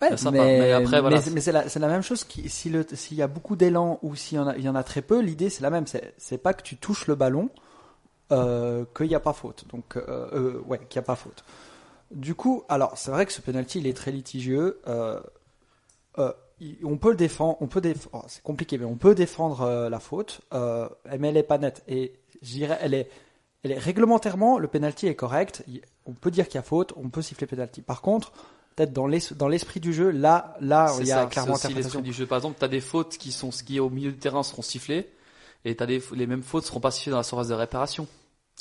[0.00, 0.30] Ouais, sympa.
[0.38, 1.16] mais, Mais après, voilà.
[1.16, 2.24] mais c'est- mais c'est la, même chose.
[2.24, 4.68] Qui, si le, s'il y a beaucoup d'élan ou s'il y en a, il y
[4.68, 5.84] en a très peu, l'idée c'est la même.
[5.86, 7.50] C'est, pas que tu touches le ballon,
[8.32, 9.64] euh, qu'il n'y a pas faute.
[9.70, 11.44] Donc, euh, euh, ouais, qu'il n'y a pas faute.
[12.12, 14.80] Du coup, alors c'est vrai que ce penalty il est très litigieux.
[14.86, 15.20] Euh,
[16.18, 16.32] euh,
[16.84, 19.88] on peut le défendre, on peut déf- oh, c'est compliqué, mais on peut défendre euh,
[19.88, 20.88] la faute, euh,
[21.18, 21.82] mais elle est pas nette.
[21.88, 23.10] Et je dirais, elle est,
[23.64, 25.64] elle est réglementairement, le penalty est correct.
[26.06, 27.80] On peut dire qu'il y a faute, on peut siffler penalty.
[27.82, 28.32] Par contre,
[28.76, 31.58] peut-être dans l'es- dans l'esprit du jeu, là, là, il y a ça, c'est clairement
[31.76, 32.26] l'esprit du jeu.
[32.26, 35.10] Par exemple, t'as des fautes qui sont qui au milieu du terrain seront sifflées
[35.64, 38.06] et t'as des les mêmes fautes seront pas sifflées dans la surface de réparation.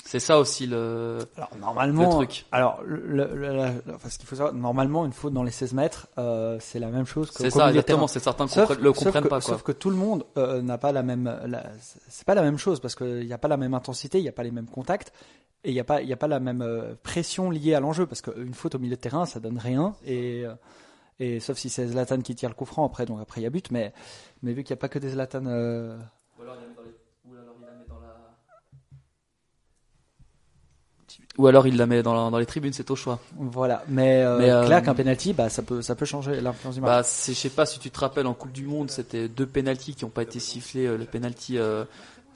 [0.03, 1.19] C'est ça aussi le.
[1.37, 2.45] Alors normalement, Le truc.
[2.51, 5.51] alors le, le- le- la- enfin, ce qu'il faut savoir, normalement une faute dans les
[5.51, 8.07] 16 mètres, euh, c'est la même chose que C'est ça, exactement.
[8.07, 9.53] C'est certains Sauf- comprennent- le comprennent que, pas quoi.
[9.53, 11.31] Sauf que tout le monde euh, n'a pas la même,
[12.09, 14.29] c'est pas la même chose parce qu'il n'y a pas la même intensité, il n'y
[14.29, 15.13] a pas les mêmes contacts
[15.63, 17.79] et il n'y a pas, il y a pas la même euh, pression liée à
[17.79, 20.45] l'enjeu parce qu'une faute au milieu de terrain, ça donne rien et
[21.19, 23.47] et sauf si c'est Zlatan qui tire le coup franc après, donc après il y
[23.47, 23.93] a but, mais
[24.41, 25.45] mais vu qu'il n'y a pas que des Zlatan.
[31.37, 33.19] Ou alors il la met dans, dans les tribunes, c'est au choix.
[33.37, 36.75] Voilà, mais, euh, Mais, euh, clair qu'un penalty, bah ça peut ça peut changer l'influence
[36.75, 36.89] du match.
[36.89, 39.95] Bah, je sais pas si tu te rappelles en Coupe du Monde, c'était deux pénalties
[39.95, 40.85] qui ont pas été sifflés.
[40.85, 41.85] euh, le penalty, euh,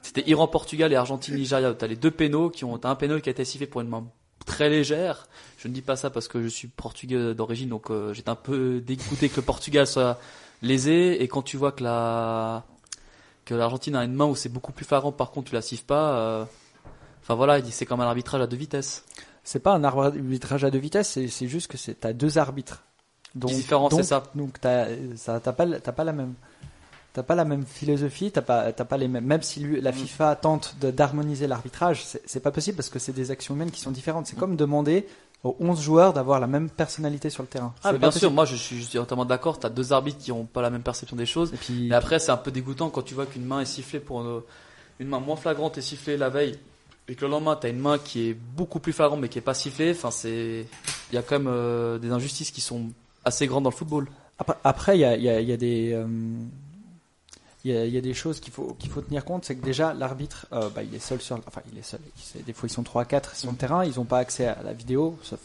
[0.02, 1.74] c'était Iran-Portugal et Argentine-Nigeria.
[1.74, 3.90] T'as les deux pénaux qui ont, t'as un pénal qui a été sifflé pour une
[3.90, 4.06] main
[4.46, 5.28] très légère.
[5.58, 8.36] Je ne dis pas ça parce que je suis portugais d'origine, donc euh, j'étais un
[8.36, 10.20] peu dégoûté que le Portugal soit
[10.62, 11.22] lésé.
[11.22, 12.64] Et quand tu vois que la
[13.44, 15.84] que l'Argentine a une main où c'est beaucoup plus flagrant, par contre tu la siffles
[15.86, 16.18] pas.
[16.18, 16.46] euh,
[17.26, 19.04] Enfin voilà, il dit c'est comme un arbitrage à deux vitesses.
[19.44, 22.84] C'est pas un arbitrage à deux vitesses, c'est juste que c'est t'as deux arbitres.
[23.34, 24.24] Donc, Différents, c'est ça.
[24.36, 24.86] Donc t'as
[25.40, 26.36] pas t'as pas la même
[27.14, 29.26] t'as pas la même philosophie, t'as pas t'as pas les mêmes.
[29.26, 29.96] Même si lui- la Mm.
[29.96, 33.92] FIFA tente d'harmoniser l'arbitrage, c'est pas possible parce que c'est des actions humaines qui sont
[33.92, 34.26] différentes.
[34.26, 34.30] Mm.
[34.30, 35.08] C'est comme demander
[35.44, 37.74] aux 11 joueurs d'avoir la même personnalité sur le terrain.
[37.84, 39.60] Ah, bien sûr, moi je suis, je suis entièrement d'accord.
[39.60, 41.54] T'as deux arbitres qui ont pas la même perception des choses.
[41.54, 44.00] Et puis Mais après, c'est un peu dégoûtant quand tu vois qu'une main est sifflée
[44.00, 44.42] pour une,
[45.00, 46.58] une main moins flagrante est sifflée la veille
[47.08, 49.42] et que le lendemain t'as une main qui est beaucoup plus flagrante mais qui est
[49.42, 49.92] pas sifflée.
[49.92, 50.66] Enfin, c'est,
[51.12, 52.88] il y a quand même euh, des injustices qui sont
[53.24, 54.08] assez grandes dans le football.
[54.64, 56.06] Après, il y a, il y a- il y a des, euh,
[57.64, 59.64] y a, il y a des choses qu'il faut, qu'il faut tenir compte, c'est que
[59.66, 62.00] déjà l'arbitre, euh, bah, il est seul sur, enfin, il est seul.
[62.46, 64.74] Des fois, ils sont 3 4 sur le terrain, ils n'ont pas accès à la
[64.74, 65.40] vidéo, sauf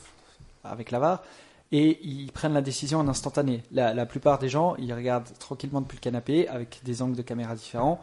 [0.64, 1.22] avec la VAR,
[1.72, 3.62] et ils prennent la décision en instantané.
[3.72, 7.22] La, la plupart des gens, ils regardent tranquillement depuis le canapé avec des angles de
[7.22, 8.00] caméra différents,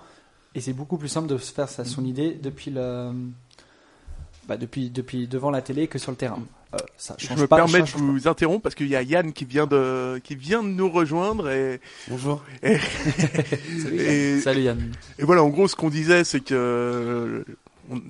[0.56, 3.12] et c'est beaucoup plus simple de se faire sa, son idée depuis le,
[4.48, 6.40] bah, depuis, depuis devant la télé que sur le terrain.
[6.74, 7.98] Euh, ça Je me pas, permets de pas.
[7.98, 11.50] vous interrompre parce qu'il y a Yann qui vient de qui vient de nous rejoindre
[11.50, 11.80] et
[12.10, 12.44] Bonjour.
[12.64, 14.92] et, Salut Yann.
[15.20, 17.44] et voilà en gros ce qu'on disait c'est que euh,
[17.90, 18.02] on-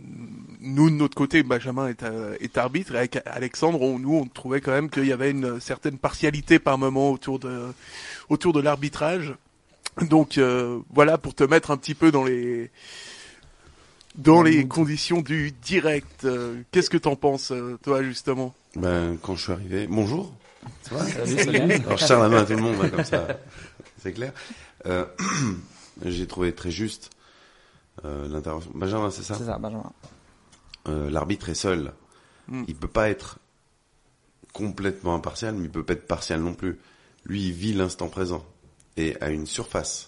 [0.59, 4.25] nous de notre côté Benjamin est, euh, est arbitre et avec Alexandre on, nous on
[4.25, 7.61] trouvait quand même qu'il y avait une certaine partialité par moment autour de
[8.29, 9.35] autour de l'arbitrage
[10.01, 12.71] donc euh, voilà pour te mettre un petit peu dans les
[14.17, 18.53] dans Dans le les conditions du direct Euh, qu'est-ce que t'en penses euh, toi justement?
[18.75, 20.33] Ben, quand je suis arrivé, bonjour.
[20.83, 21.05] Ça va?
[21.07, 21.71] Salut, salut.
[21.71, 23.27] Alors, je serre la main à tout le monde, hein, comme ça,
[23.97, 24.33] c'est clair.
[24.85, 25.05] Euh,
[26.05, 27.11] j'ai trouvé très juste
[28.05, 28.71] euh, l'intervention.
[28.73, 29.35] Benjamin, c'est ça?
[29.35, 29.91] C'est ça, Benjamin.
[30.87, 31.93] Euh, L'arbitre est seul.
[32.47, 32.63] Mm.
[32.67, 33.39] Il peut pas être
[34.53, 36.77] complètement impartial, mais il peut pas être partial non plus.
[37.25, 38.45] Lui, il vit l'instant présent
[38.95, 40.06] et à une surface.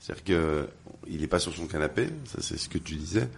[0.00, 0.68] C'est-à-dire que
[1.08, 3.28] il est pas sur son canapé, ça c'est ce que tu disais.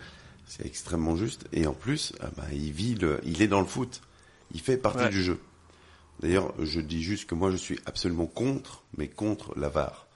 [0.46, 1.44] C'est extrêmement juste.
[1.52, 4.00] Et en plus, ah bah, il vit le, il est dans le foot.
[4.54, 5.10] Il fait partie Ouais.
[5.10, 5.38] du jeu.
[6.20, 10.06] D'ailleurs, je dis juste que moi, je suis absolument contre, mais contre la VAR.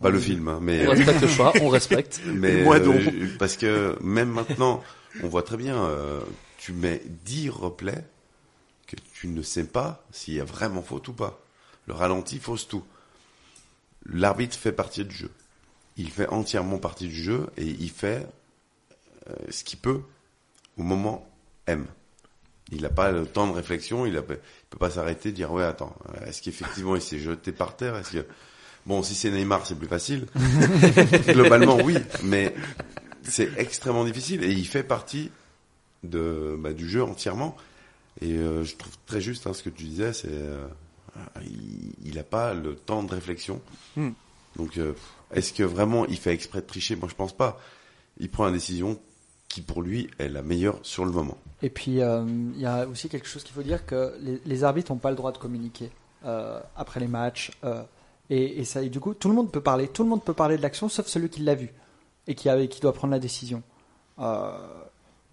[0.00, 2.20] Pas le film, hein, mais On respecte le choix, on respecte.
[2.26, 3.36] mais Moi euh, donc.
[3.38, 4.82] parce que même maintenant,
[5.22, 6.20] on voit très bien, euh,
[6.56, 8.04] tu mets 10 replays
[8.86, 11.40] que tu ne sais pas s'il y a vraiment faute ou pas.
[11.86, 12.84] Le ralenti fausse tout.
[14.08, 15.30] L'arbitre fait partie du jeu.
[15.96, 18.26] Il fait entièrement partie du jeu et il fait
[19.28, 20.00] euh, ce qu'il peut
[20.76, 21.28] au moment
[21.66, 21.86] M.
[22.70, 24.38] Il n'a pas le temps de réflexion, il ne peut
[24.78, 27.96] pas s'arrêter et dire ouais attends, euh, est-ce qu'effectivement il s'est jeté par terre?
[27.96, 28.26] Est-ce que
[28.86, 30.26] bon si c'est Neymar c'est plus facile.
[31.28, 32.54] Globalement oui, mais
[33.22, 35.30] c'est extrêmement difficile et il fait partie
[36.04, 37.56] de bah, du jeu entièrement.
[38.20, 40.66] Et euh, je trouve très juste hein, ce que tu disais, c'est euh,
[42.04, 43.60] il n'a pas le temps de réflexion.
[43.96, 44.10] Hmm.
[44.56, 44.94] Donc euh,
[45.32, 46.96] est-ce que vraiment il fait exprès de tricher?
[46.96, 47.60] Moi je pense pas.
[48.18, 48.98] Il prend une décision
[49.48, 51.38] qui pour lui est la meilleure sur le moment.
[51.62, 52.22] Et puis, euh,
[52.54, 55.10] il y a aussi quelque chose qu'il faut dire que les, les arbitres n'ont pas
[55.10, 55.90] le droit de communiquer
[56.24, 57.52] euh, après les matchs.
[58.28, 59.88] et, et ça, et du coup, tout le monde peut parler.
[59.88, 61.70] Tout le monde peut parler de l'action, sauf celui qui l'a vu
[62.26, 63.62] et qui, a, qui doit prendre la décision.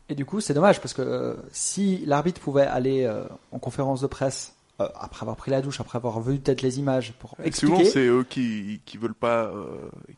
[0.08, 3.12] Et du coup, c'est dommage parce que si l'arbitre pouvait aller
[3.52, 6.80] en conférence de presse euh, après avoir pris la douche, après avoir vu peut-être les
[6.80, 7.86] images pour Souvent, expliquer.
[7.86, 9.66] c'est eux qui, qui veulent pas, euh,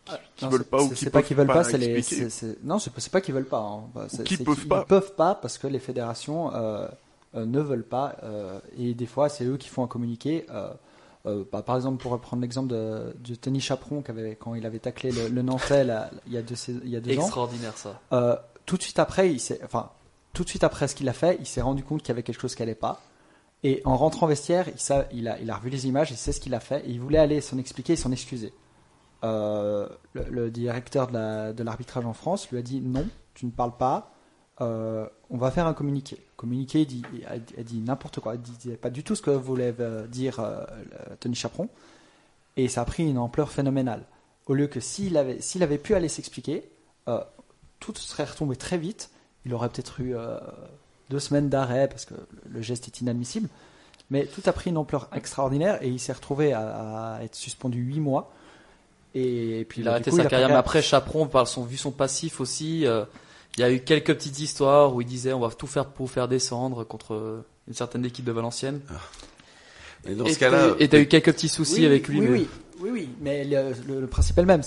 [0.05, 2.23] qui, qui Non, veulent pas ou c'est- qui pas qu'ils veulent pas, c'est les expliquer.
[2.23, 3.83] c'est- c'est- non c'est pas, c'est pas qu'ils veulent pas hein.
[3.93, 4.83] Bah, c'est- qui peuvent qu'ils pas.
[4.85, 6.87] peuvent pas parce que les fédérations euh,
[7.35, 10.69] euh, ne veulent pas euh, et des fois c'est eux qui font un communiqué euh,
[11.27, 14.65] euh, bah, par exemple pour reprendre l'exemple de, de Tony Chaperon qui avait, quand il
[14.65, 17.23] avait taclé le, le Nantais là, il y a deux, il y a deux ans
[17.23, 17.99] Extraordinaire ça.
[18.13, 19.91] euh, tout de suite après, il s'est, enfin,
[20.33, 22.23] tout de suite après ce qu'il a fait, il s'est rendu compte qu'il y avait
[22.23, 23.01] quelque chose qui allait pas.
[23.63, 24.67] Et en rentrant au vestiaire,
[25.11, 27.41] il, a, revu les images, il sait ce qu'il a fait, et il voulait aller
[27.41, 28.53] s'en expliquer et s'en excuser.
[29.23, 33.47] Euh, le, le directeur de, la- de l'arbitrage en France lui a dit non, tu
[33.47, 34.13] ne parles pas,
[34.61, 36.23] euh, on va faire un communiqué.
[36.35, 39.73] Communiqué, il dit, a, dit n'importe quoi, il disait pas du tout ce que voulait
[39.79, 41.67] euh, dire le- Tony Chaperon,
[42.57, 44.05] et ça a pris une ampleur phénoménale.
[44.45, 46.69] Au lieu que s'il avait, pu aller s'expliquer,
[47.79, 49.09] tout serait retombé très vite.
[49.45, 50.15] Il aurait peut-être eu
[51.09, 52.13] deux semaines d'arrêt parce que
[52.49, 53.49] le geste est inadmissible.
[54.09, 57.79] Mais tout a pris une ampleur extraordinaire et il s'est retrouvé à, à être suspendu
[57.81, 58.31] huit mois.
[59.15, 61.63] Et, puis Il bah, a arrêté coup, sa a carrière, mais après Chaperon, par son,
[61.63, 63.03] vu son passif aussi, euh,
[63.57, 66.05] il y a eu quelques petites histoires où il disait on va tout faire pour
[66.05, 68.79] vous faire descendre contre une certaine équipe de Valenciennes.
[70.07, 72.19] Et dans et ce cas-là, t'as- et t'as eu quelques petits soucis Oui, avec lui.
[72.19, 72.47] Oui, mais- oui,
[72.81, 74.61] oui, oui, mais le, le- le principe est le même.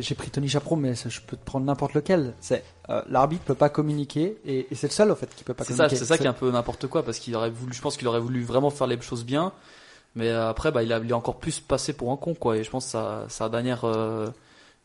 [0.00, 2.34] J'ai pris Tony Chaperon, mais je peux te prendre n'importe lequel.
[2.40, 5.54] C'est euh, l'arbitre peut pas communiquer et, et c'est le seul au fait qui peut
[5.54, 5.96] pas communiquer.
[5.96, 8.08] c'est ça qui est un peu n'importe quoi parce qu'il aurait voulu, je pense qu'il
[8.08, 9.52] aurait voulu vraiment faire les choses bien,
[10.14, 12.56] mais euh, après bah il a, il encore plus passé pour un con quoi.
[12.56, 14.28] Et je pense que sa, sa dernière, euh,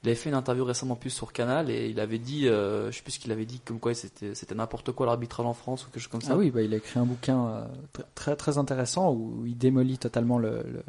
[0.03, 2.97] il avait fait une interview récemment plus sur Canal et il avait dit, euh, je
[2.97, 5.85] sais plus ce qu'il avait dit comme quoi c'était c'était n'importe quoi l'arbitrage en France
[5.85, 6.33] ou quelque chose comme ça.
[6.33, 7.65] Ah oui, bah, il a écrit un bouquin euh,
[7.97, 10.83] tr- très très intéressant où il démolit totalement le, le-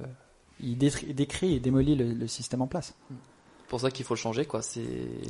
[0.61, 2.95] il détri- décrit et démolit le, le système en place.
[3.11, 4.63] C'est pour ça qu'il faut le changer quoi.
[4.63, 4.81] C'est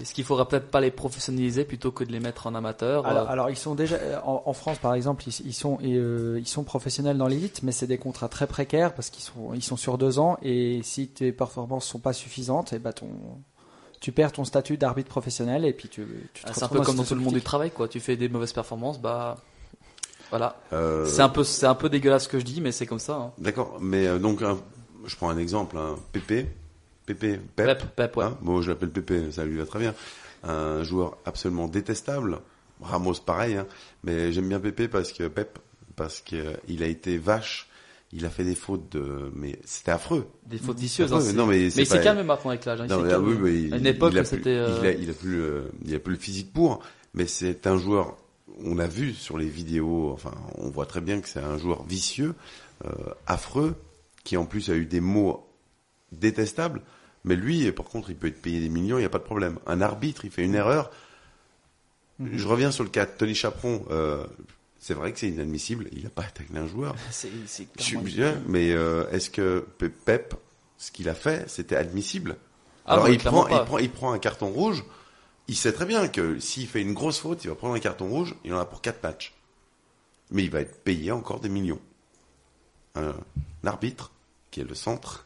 [0.04, 3.04] ce qu'il faudrait peut-être pas les professionnaliser plutôt que de les mettre en amateur.
[3.04, 5.78] Alors, euh, alors, ils sont déjà euh, en, en France par exemple, ils, ils sont
[5.82, 9.24] et, euh, ils sont professionnels dans l'élite, mais c'est des contrats très précaires parce qu'ils
[9.24, 12.92] sont ils sont sur deux ans et si tes performances sont pas suffisantes, et bah
[12.92, 13.08] ton
[14.00, 16.94] tu perds ton statut d'arbitre professionnel et puis tu, tu te c'est un peu comme
[16.94, 17.88] dans tout le monde du travail quoi.
[17.88, 19.34] Tu fais des mauvaises performances, bah
[20.30, 20.54] voilà.
[20.72, 23.00] euh, C'est un peu c'est un peu dégueulasse ce que je dis, mais c'est comme
[23.00, 23.16] ça.
[23.16, 23.32] Hein.
[23.38, 24.58] D'accord, mais euh, donc un-
[25.08, 26.46] je prends un exemple, hein, Pépé,
[27.06, 28.24] Pépé, Pep, Pep, Pep, ouais.
[28.24, 29.94] hein, moi je l'appelle Pépé, ça lui va très bien,
[30.44, 32.38] un joueur absolument détestable,
[32.80, 33.66] Ramos pareil, hein,
[34.04, 35.58] mais j'aime bien Pépé parce que Pep,
[35.96, 37.68] parce que euh, il a été vache,
[38.12, 40.26] il a fait des fautes de, mais c'était affreux.
[40.46, 41.12] Des fautes vicieuses.
[41.12, 42.80] Affreux, hein, non, mais mais c'est il s'est pas- calmé maintenant avec l'âge.
[42.84, 44.86] il Non, mais, ah oui, mais il, à une époque, il a plus, euh, il,
[44.86, 46.80] a, il a plus, le- il a plus le physique pour,
[47.14, 48.16] mais c'est un joueur.
[48.64, 51.82] On a vu sur les vidéos, enfin, on voit très bien que c'est un joueur
[51.84, 52.34] vicieux,
[52.84, 52.88] euh,
[53.26, 53.74] affreux,
[54.28, 55.48] qui en plus a eu des mots
[56.12, 56.82] détestables.
[57.24, 59.24] Mais lui, par contre, il peut être payé des millions, il n'y a pas de
[59.24, 59.58] problème.
[59.66, 60.90] Un arbitre, il fait une erreur.
[62.20, 63.86] Je reviens sur le cas de Tony Chaperon.
[63.90, 64.26] euh,
[64.78, 65.88] c'est vrai que c'est inadmissible.
[65.92, 66.94] Il n'a pas attaqué un joueur.
[67.10, 70.34] c'est c'est Je suis clairement- bien, mais euh, est-ce que Pe- Pep,
[70.76, 72.36] ce qu'il a fait, c'était admissible?
[72.84, 74.84] Ah Alors non, il prend, il prend, il prend un carton rouge.
[75.48, 78.08] Il sait très bien que s'il fait une grosse faute, il va prendre un carton
[78.08, 78.34] rouge.
[78.44, 79.32] Il en a pour quatre matchs,
[80.30, 81.80] mais il va être payé encore des millions.
[82.94, 83.14] Un,
[83.64, 84.12] arbitre
[84.50, 85.24] qui est le centre,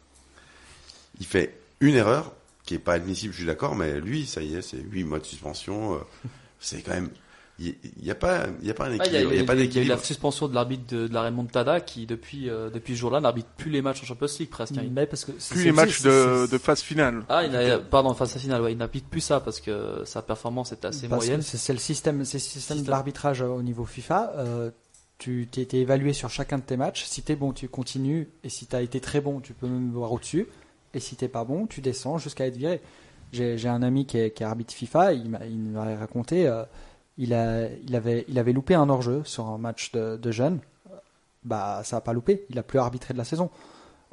[1.21, 2.33] il fait une erreur
[2.65, 5.19] qui est pas admissible, je suis d'accord, mais lui, ça y est, c'est 8 mois
[5.19, 5.95] de suspension.
[5.95, 5.99] euh,
[6.61, 7.11] c'est quand même.
[7.59, 9.33] Il n'y a pas, il y a pas un Ah, il y a, équilibre.
[9.35, 9.95] Il y a pas il y a eu d'équilibre.
[9.97, 13.51] la suspension de l'arbitre de, de la remontada qui depuis euh, depuis ce jour-là n'arbitre
[13.57, 14.73] plus les matchs en Champions League presque.
[14.79, 14.83] hein.
[14.85, 17.23] Il- Mais parce que Plus c'est les matchs de, de phase finale.
[17.29, 20.23] Ah, il a, pardon, face à finale, ouais, il n'applique plus ça parce que sa
[20.23, 21.43] performance était assez Parce moyenne.
[21.43, 24.33] C'est c'est le système, c'est le système de l'arbitrage au niveau FIFA.
[24.39, 24.71] Euh,
[25.23, 27.05] tu t'es évalué sur chacun de tes matchs.
[27.05, 28.29] Si t'es bon, tu continues.
[28.43, 30.49] Et si t'as été très bon, tu peux même voir au-dessus.
[30.95, 32.81] Et si t'es pas bon, tu descends jusqu'à être viré.
[33.33, 35.13] J'ai un ami qui est, arbitre FIFA.
[35.13, 36.49] Il m'a raconté.
[36.49, 36.65] euh,
[37.19, 40.59] il, a, avait, avait loupé un hors-jeu sur un match de, jeunes.
[41.45, 42.45] Bah, ça a pas loupé.
[42.51, 43.49] Il a plus arbitré de la saison.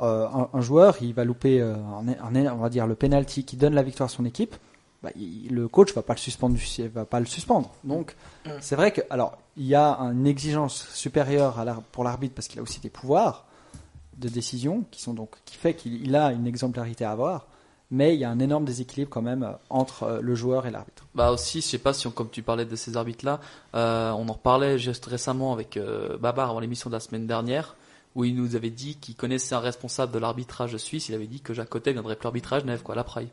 [0.02, 3.74] Euh, un, joueur, il va louper, euh, un- on va dire, le penalty qui donne
[3.74, 4.56] la victoire à son équipe.
[5.02, 6.58] Bah, il- le coach va pas le suspendre,
[6.94, 7.72] va pas le suspendre.
[7.84, 8.16] Donc,
[8.60, 12.60] c'est vrai que, alors, il y a une exigence supérieure à pour l'arbitre parce qu'il
[12.60, 13.46] a aussi des pouvoirs
[14.18, 17.48] de décision qui sont donc, qui fait qu'il il a une exemplarité à avoir.
[17.92, 20.72] Mais il y a un énorme déséquilibre quand même euh, entre euh, le joueur et
[20.72, 21.08] l'arbitre.
[21.16, 23.40] Bah aussi, je sais pas si on, comme tu parlais de ces arbitres-là,
[23.74, 27.76] euh, on en reparlait juste récemment avec euh, Babar avant l'émission de la semaine dernière,
[28.14, 31.10] où il nous avait dit qu'il connaissait un responsable de l'arbitrage suisse.
[31.10, 33.30] Il avait dit que Jacques Cotet viendrait plus arbitrage neuf, quoi, la praille.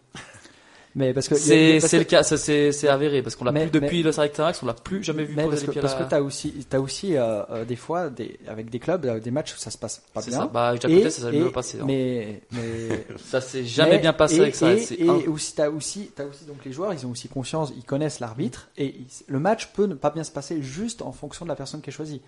[0.98, 3.44] Mais parce que C'est parce c'est que- le cas, ça, c'est c'est avéré parce qu'on
[3.44, 5.60] l'a plus depuis mais- le Sarek Tarax, on l'a plus jamais vu Mais poser parce
[5.60, 8.40] les que, pieds parce à que t'as aussi, t'as aussi euh, euh, des fois des,
[8.48, 10.30] avec des clubs euh, des matchs où ça se passe pas bien.
[10.38, 10.46] ça.
[10.50, 11.78] Bah, Et- Cotet, ça s'est jamais passé.
[11.80, 11.84] hein.
[11.86, 14.72] Mais, mais Ça s'est jamais Mais- bien passé et, avec ça.
[14.72, 17.72] Et, et un- aussi, t'as aussi, t'as aussi donc les joueurs, ils ont aussi conscience,
[17.76, 21.12] ils connaissent l'arbitre et ils- le match peut ne pas bien se passer juste en
[21.12, 22.22] fonction de la personne qui est choisie.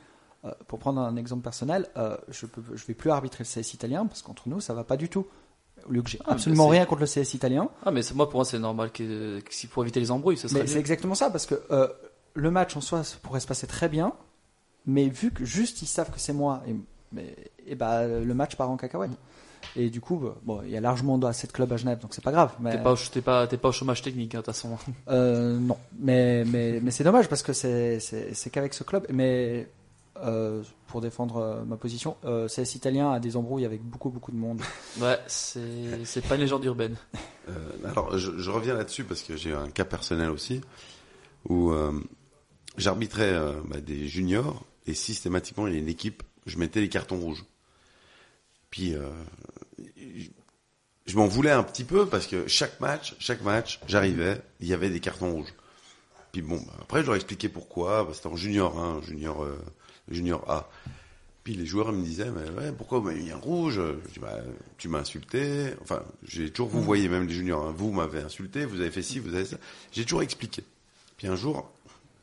[0.44, 1.86] Euh, pour prendre un exemple personnel,
[2.28, 4.96] je peux, je vais plus arbitrer le CS italien parce qu'entre nous, ça va pas
[4.98, 5.26] du tout.
[5.88, 8.38] Au lieu que j'ai Ah, absolument rien contre le CS italien, Ah, mais moi, pour
[8.38, 11.14] moi, c'est normal que, que si pour éviter les embrouilles, ce serait mais c'est exactement
[11.14, 11.88] ça parce que euh,
[12.34, 14.12] le match en soi pourrait se passer très bien,
[14.86, 17.24] mais vu que juste ils savent que c'est moi, et,
[17.66, 19.10] et bah, le match part en cacahuète.
[19.76, 22.14] Et du coup, bah, bon, il y a largement assez de clubs à Genève, donc
[22.14, 22.52] c'est pas grave.
[22.60, 22.72] Mais...
[22.72, 24.78] T'es pas, au- t'es pas, t'es pas au chômage technique, hein, de toute façon.
[25.08, 27.98] Euh, non, mais, mais, mais c'est dommage parce que c'est
[28.52, 29.06] qu'avec ce club.
[29.10, 29.68] Mais
[30.24, 34.32] euh, pour défendre euh, ma position, euh, CS italien a des embrouilles avec beaucoup beaucoup
[34.32, 34.60] de monde.
[35.00, 36.96] Ouais, c'est, c'est pas une légende urbaine.
[37.48, 37.52] Euh,
[37.84, 40.60] alors, je, je reviens là-dessus parce que j'ai un cas personnel aussi
[41.48, 41.92] où euh,
[42.76, 46.88] j'arbitrais euh, bah, des juniors et systématiquement il y a une équipe, je mettais les
[46.88, 47.44] cartons rouges.
[48.70, 49.08] Puis euh,
[49.96, 50.30] je-
[51.06, 54.74] je m'en voulais un petit peu parce que chaque match, chaque match, j'arrivais, il y
[54.74, 55.54] avait des cartons rouges.
[56.32, 59.58] Puis bon, bah, après je leur expliquais pourquoi, bah, c'était en junior, hein, junior, euh,
[60.10, 60.68] junior A.
[61.44, 63.76] Puis les joueurs me disaient, mais ouais, pourquoi vous m'avez mis un rouge?
[63.76, 64.36] Je dis, bah,
[64.76, 65.72] tu m'as insulté.
[65.80, 69.02] Enfin, j'ai toujours, vous voyez même les juniors, hein, vous m'avez insulté, vous avez fait
[69.02, 69.56] ci, vous avez ça.
[69.92, 70.62] J'ai toujours expliqué.
[71.16, 71.70] Puis un jour,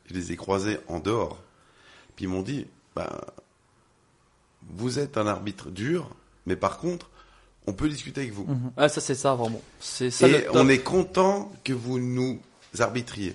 [0.08, 1.42] je les ai croisés en dehors.
[2.14, 3.26] Puis ils m'ont dit, bah,
[4.68, 6.08] vous êtes un arbitre dur,
[6.46, 7.10] mais par contre,
[7.66, 8.46] on peut discuter avec vous.
[8.78, 9.60] Ouais, ça, c'est ça, vraiment.
[9.80, 12.40] C'est ça, Et on est content que vous nous
[12.78, 13.34] arbitriez.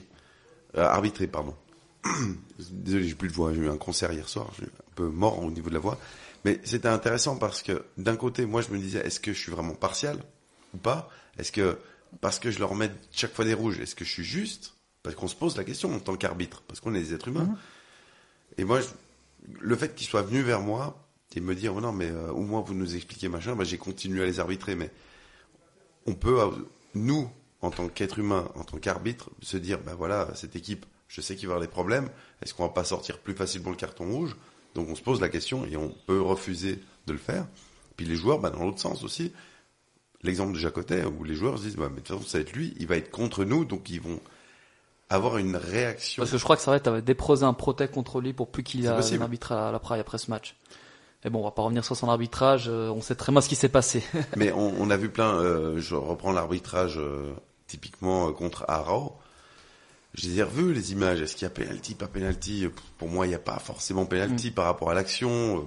[0.77, 1.53] Euh, arbitrez, pardon.
[2.69, 3.53] Désolé, j'ai plus de voix.
[3.53, 4.51] J'ai eu un concert hier soir.
[4.59, 5.97] J'ai un peu mort au niveau de la voix.
[6.45, 9.51] Mais c'était intéressant parce que d'un côté, moi, je me disais, est-ce que je suis
[9.51, 10.17] vraiment partial
[10.73, 11.09] ou pas?
[11.37, 11.77] Est-ce que
[12.19, 14.73] parce que je leur mets chaque fois des rouges, est-ce que je suis juste?
[15.03, 17.55] Parce qu'on se pose la question en tant qu'arbitre, parce qu'on est des êtres humains.
[18.57, 18.87] Et moi, je-
[19.59, 22.41] le fait qu'ils soient venus vers moi et me dire, oh non, mais euh, au
[22.41, 24.75] moins vous nous expliquez machin, bah, j'ai continué à les arbitrer.
[24.75, 24.91] Mais
[26.05, 26.49] on peut, euh,
[26.95, 27.29] nous,
[27.61, 31.35] en tant qu'être humain, en tant qu'arbitre, se dire, ben voilà, cette équipe, je sais
[31.35, 32.09] qu'il va y avoir des problèmes,
[32.41, 34.37] est-ce qu'on va pas sortir plus facilement le carton rouge?
[34.75, 37.45] Donc on se pose la question et on peut refuser de le faire.
[37.97, 39.33] Puis les joueurs, bah, dans l'autre sens aussi,
[40.23, 42.43] l'exemple de Jacotet, où les joueurs se disent, bah, mais de toute façon, ça va
[42.43, 44.21] être lui, il va être contre nous, donc ils vont
[45.09, 46.21] avoir une réaction.
[46.21, 48.47] Parce que je crois que ça va être, t'avais déposé un protect contre lui pour
[48.47, 50.55] plus qu'il a un arbitre à la praille après ce match.
[51.25, 53.49] Mais bon, on va pas revenir sur son arbitrage, euh, on sait très bien ce
[53.49, 54.01] qui s'est passé.
[54.37, 57.33] Mais on, on a vu plein, euh, je reprends l'arbitrage euh,
[57.67, 59.17] typiquement euh, contre Arao.
[60.13, 61.21] Je les ai revus les images.
[61.21, 62.67] Est-ce qu'il y a penalty, pas penalty?
[62.97, 64.53] Pour moi, il n'y a pas forcément penalty Mm.
[64.53, 65.61] par rapport à l'action, euh,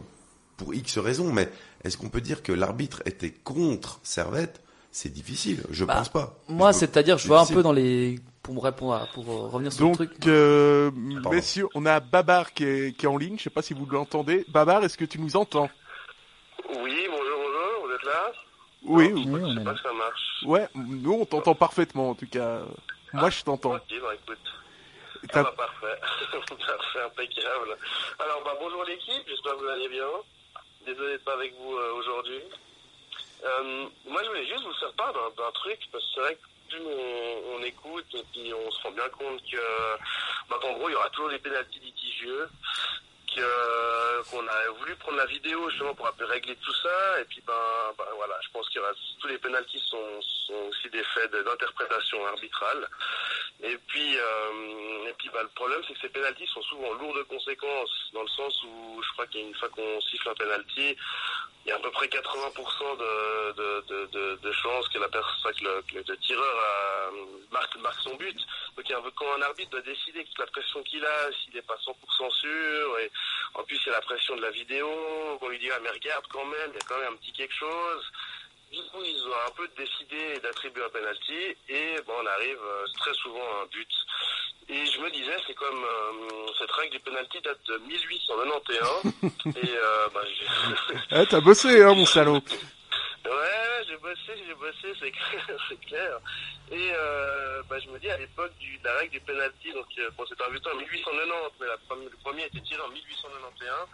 [0.56, 1.32] pour X raisons.
[1.32, 1.48] Mais
[1.82, 4.60] est-ce qu'on peut dire que l'arbitre était contre Servette?
[4.90, 5.62] C'est difficile.
[5.70, 6.38] Je Bah, pense pas.
[6.48, 9.72] Moi, c'est-à-dire, je vois un peu dans les, pour me répondre, à- pour euh, revenir
[9.72, 10.26] sur Donc, le truc.
[10.28, 10.90] euh,
[11.30, 13.36] messieurs, on a Babar qui est, qui est en ligne.
[13.38, 14.44] Je sais pas si vous l'entendez.
[14.48, 15.68] Babar, est-ce que tu nous entends?
[16.68, 18.32] Oui, bonjour, bonjour, vous êtes là?
[18.86, 19.10] Oui.
[19.14, 19.64] Oui, Je est sais là.
[19.64, 20.44] pas que ça marche.
[20.46, 22.60] Ouais, nous on t'entend parfaitement en tout cas.
[23.14, 23.76] Moi je t'entends.
[23.76, 24.38] Ok, bah écoute.
[25.32, 26.00] Ah bah parfait.
[26.66, 27.78] parfait, impeccable.
[28.18, 30.06] Alors bah bonjour l'équipe, j'espère que vous allez bien.
[30.84, 32.40] Désolé d'être pas avec vous euh, aujourd'hui.
[33.44, 36.70] Euh, moi je voulais juste vous faire part d'un truc, parce que c'est vrai que
[36.70, 39.96] plus on, on écoute et puis on se rend bien compte que
[40.50, 42.48] bah, qu'en gros il y aura toujours des pénaltys litigieux,
[43.34, 47.20] que qu'on a voulu prendre la vidéo justement pour un peu régler tout ça.
[47.20, 47.52] Et puis ben,
[47.98, 48.80] ben voilà, je pense que
[49.20, 50.20] tous les pénalties sont,
[50.68, 52.88] aussi des faits d'interprétation arbitrale.
[53.62, 57.22] Et puis et puis ben, le problème c'est que ces pénalties sont souvent lourds de
[57.24, 60.96] conséquences dans le sens où je crois qu'une fois qu'on siffle un penalty,
[61.64, 66.02] il y a à peu près 80% de, de, chances que la personne, que le,
[66.02, 67.10] que tireur euh,
[67.50, 68.38] marque, marque son but.
[68.76, 71.76] Donc y quand un arbitre doit décider toute la pression qu'il a, s'il n'est pas
[71.76, 72.98] 100% sûr,
[73.54, 74.88] en plus il y a la pression de la vidéo,
[75.40, 77.32] qu'on lui dit ah mais regarde quand même, il y a quand même un petit
[77.32, 78.04] quelque chose.
[78.72, 82.86] Du coup ils ont un peu décidé d'attribuer un penalty et bon on arrive euh,
[82.98, 83.88] très souvent à un but.
[84.66, 89.12] Et je me disais, c'est comme euh, cette règle du penalty date de 1891
[89.56, 92.40] et euh, bah, j'ai- Eh, t'as bossé, hein, mon salaud.
[93.24, 94.92] Ouais, ouais, j'ai bossé, j'ai bossé,
[95.68, 96.20] c'est clair.
[96.70, 100.10] Et euh, bah, je me dis, à l'époque de la règle du penalty, donc euh,
[100.16, 101.04] bon, c'était en 1890,
[101.60, 103.88] mais la le premier a été tiré en 1891.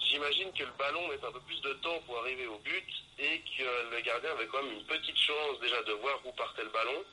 [0.00, 3.40] J'imagine que le ballon met un peu plus de temps pour arriver au but et
[3.40, 6.70] que le gardien avait quand même une petite chance déjà de voir où partait le
[6.70, 7.04] ballon,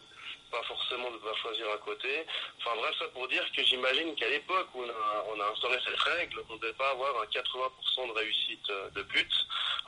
[0.52, 2.26] pas forcément de devoir choisir un côté.
[2.60, 5.78] Enfin bref, ça pour dire que j'imagine qu'à l'époque où on a, on a instauré
[5.86, 9.32] cette règle, on ne devait pas avoir un 80% de réussite euh, de but.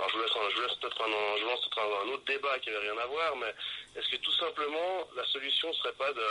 [0.02, 3.54] Alors je vous laisse, peut-être un, un, autre débat qui n'avait rien à voir, mais
[3.96, 6.26] est-ce que tout simplement la solution serait pas de,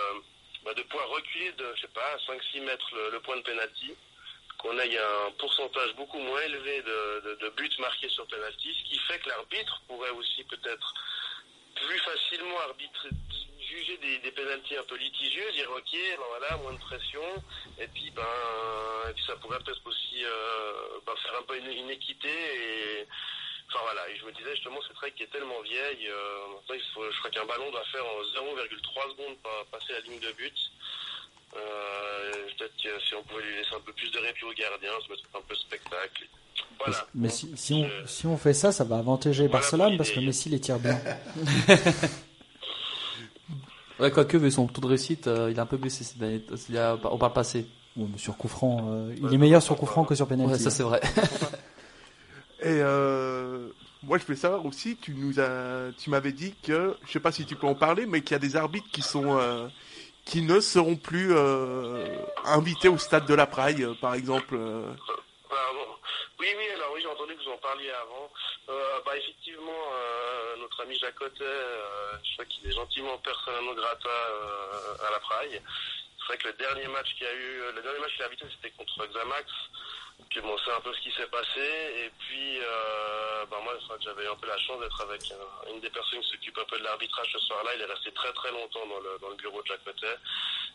[0.64, 3.94] bah, de pouvoir reculer de, je sais pas, 5-6 mètres le, point de penalty
[4.58, 9.20] qu'on ait un pourcentage beaucoup moins élevé de, buts marqués sur penalty, ce qui fait
[9.20, 10.92] que l'arbitre pourrait aussi peut-être
[11.76, 13.10] plus facilement arbitrer,
[13.60, 17.22] juger des, des pénalties un peu litigieux, dire ok, ben voilà, moins de pression,
[17.78, 18.26] et puis ben
[19.28, 23.06] ça pourrait peut-être aussi euh, ben, faire un peu une, une équité et
[23.70, 27.18] enfin voilà, et je me disais justement cette règle qui est tellement vieille, euh, je
[27.22, 30.58] crois qu'un ballon doit faire en 0,3 secondes pa- passer la ligne de but.
[31.56, 34.90] Euh, peut-être que si on pouvait lui laisser un peu plus de répit au gardien,
[35.02, 36.26] ça mettrait un peu spectacle.
[36.78, 37.06] Voilà.
[37.14, 40.10] Mais si, si, on, si on fait ça, ça va avantager Voilà Barcelone pour parce
[40.10, 40.20] que.
[40.20, 40.98] Messi les tire bien.
[43.98, 46.42] Ouais, quoique, vu son taux de réussite, euh, il est un peu baissé ces derniers-
[46.70, 47.66] il y a- on parle passé.
[47.96, 50.52] Ouais, mais sur coup franc, euh, il est meilleur sur coup franc que sur penalty.
[50.52, 51.00] Ouais, ça c'est vrai.
[52.62, 53.68] Et euh,
[54.02, 57.32] moi, je voulais savoir aussi, tu nous as, tu m'avais dit que, je sais pas
[57.32, 59.66] si tu peux en parler, mais qu'il y a des arbitres qui sont, euh,
[60.26, 62.04] qui ne seront plus euh,
[62.44, 64.58] invités au stade de la Praille, par exemple.
[65.48, 65.86] Pardon.
[66.38, 68.30] Oui, oui, alors oui, j'ai entendu que vous en parliez avant.
[68.68, 69.82] Bah, effectivement,
[70.60, 71.44] notre ami Jacotet,
[72.22, 73.20] je crois qu'il est gentiment
[73.64, 74.10] non grata
[75.08, 75.60] à la Praille.
[76.18, 78.46] C'est vrai que le dernier match qu'il a eu, le dernier match qu'il a arbitré,
[78.54, 79.50] c'était contre Xamax.
[80.28, 81.60] Que bon, c'est un peu ce qui s'est passé.
[82.04, 82.58] Et puis,
[83.50, 86.56] bah, moi, j'avais un peu la chance d'être avec euh, une des personnes qui s'occupe
[86.58, 87.70] un peu de l'arbitrage ce soir-là.
[87.74, 90.16] Il est resté très très longtemps dans le, dans le bureau de Jacotet.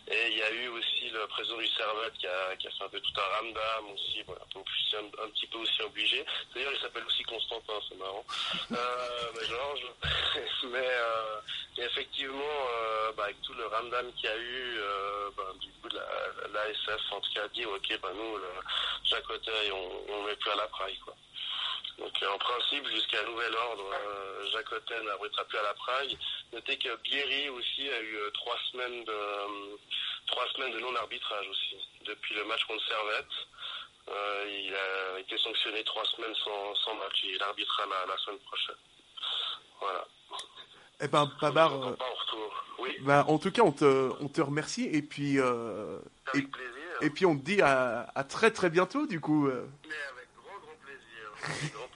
[0.08, 2.84] Et il y a eu aussi le président du Servette qui a, qui a fait
[2.84, 6.26] un peu tout un ramdam aussi, voilà, un, peu aussi- un, petit peu aussi obligé.
[6.54, 8.26] D'ailleurs, il s'appelle aussi Constantin, c'est marrant.
[8.72, 9.88] Euh, mais Georges.
[10.66, 11.40] mais euh,
[11.78, 14.80] effectivement, euh, bah, avec tout le ramdam qu'il y a eu,
[15.38, 16.06] bah, du coup, la,
[16.54, 18.44] l'ASF en tout cas dit, ok, bah, nous, le
[19.36, 21.16] Jacotet, on, on met plus à la praille, quoi.
[21.98, 26.18] Donc en principe, jusqu'à nouvel ordre, euh, Jacotet n'abritera plus à la Praille.
[26.52, 29.78] Notez que Bierry aussi a eu euh, trois semaines de euh,
[30.28, 31.78] trois semaines de non-arbitrage aussi.
[32.06, 33.26] Depuis le match contre Servette,
[34.10, 37.24] euh, il a été sanctionné trois semaines sans, sans match.
[37.24, 38.76] Il arbitrera la, la semaine prochaine.
[39.80, 40.06] Voilà.
[41.02, 42.64] Eh ben, Babar, Encore euh, pas en retour.
[42.80, 46.00] Oui, bah, en tout cas, on te, on te remercie et puis, euh,
[46.34, 46.85] et, avec plaisir.
[47.02, 50.60] Et puis on te dit à, à très très bientôt, du coup, Mais avec grand
[50.62, 51.32] grand plaisir.
[51.60, 51.90] Avec grand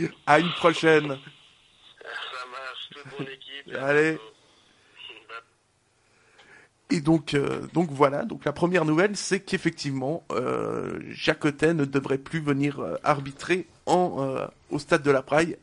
[0.00, 0.12] plaisir.
[0.26, 1.08] à une prochaine.
[1.08, 3.74] Ça marche, toute bonne équipe.
[3.80, 4.18] Allez.
[6.90, 8.24] Et donc, euh, donc voilà.
[8.24, 14.18] Donc la première nouvelle, c'est qu'effectivement, euh, Jacotet ne devrait plus venir euh, arbitrer en
[14.20, 15.56] euh, au stade de la Praille.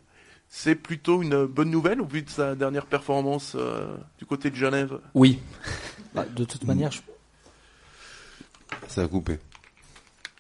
[0.50, 4.56] C'est plutôt une bonne nouvelle au vu de sa dernière performance euh, du côté de
[4.56, 5.00] Genève?
[5.14, 5.40] Oui.
[6.14, 7.02] Bah, de toute manière, je-
[8.88, 9.40] Ça a coupé.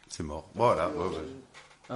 [0.10, 0.50] C'est mort.
[0.56, 0.90] Voilà.
[0.90, 0.96] ouais,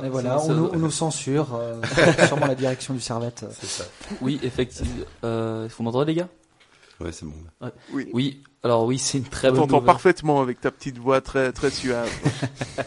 [0.02, 0.08] ouais.
[0.08, 1.82] et voilà, on, nous, on nous censure, euh,
[2.28, 3.46] sûrement la direction du Servette.
[3.60, 3.84] C'est ça.
[4.22, 5.06] Oui, effectivement.
[5.24, 6.28] Euh, vous m'entendez, les gars?
[7.00, 7.34] Ouais, c'est bon.
[7.94, 8.10] Oui.
[8.14, 8.44] Oui.
[8.64, 9.86] Alors oui, c'est une très On bonne t'entend nouvelle.
[9.86, 12.10] parfaitement avec ta petite voix très très suave.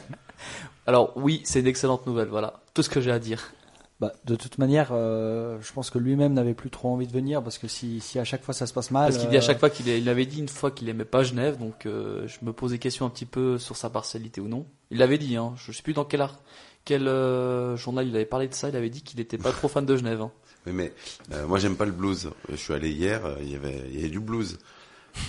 [0.86, 2.28] Alors oui, c'est une excellente nouvelle.
[2.28, 3.52] Voilà, tout ce que j'ai à dire.
[4.00, 7.42] Bah, de toute manière, euh, je pense que lui-même n'avait plus trop envie de venir
[7.42, 9.10] parce que si, si à chaque fois ça se passe mal.
[9.10, 11.04] Parce qu'il dit à euh, chaque fois qu'il il avait dit une fois qu'il aimait
[11.04, 14.40] pas Genève, donc euh, je me pose des questions un petit peu sur sa partialité
[14.40, 14.64] ou non.
[14.90, 15.52] Il l'avait dit, hein.
[15.56, 16.38] Je sais plus dans quel art,
[16.86, 18.70] quel euh, journal il avait parlé de ça.
[18.70, 20.22] Il avait dit qu'il était pas trop fan de Genève.
[20.22, 20.30] hein.
[20.66, 20.92] Oui, mais
[21.32, 22.30] euh, moi j'aime pas le blues.
[22.50, 24.58] Je suis allé hier, euh, il y avait, il y avait du blues.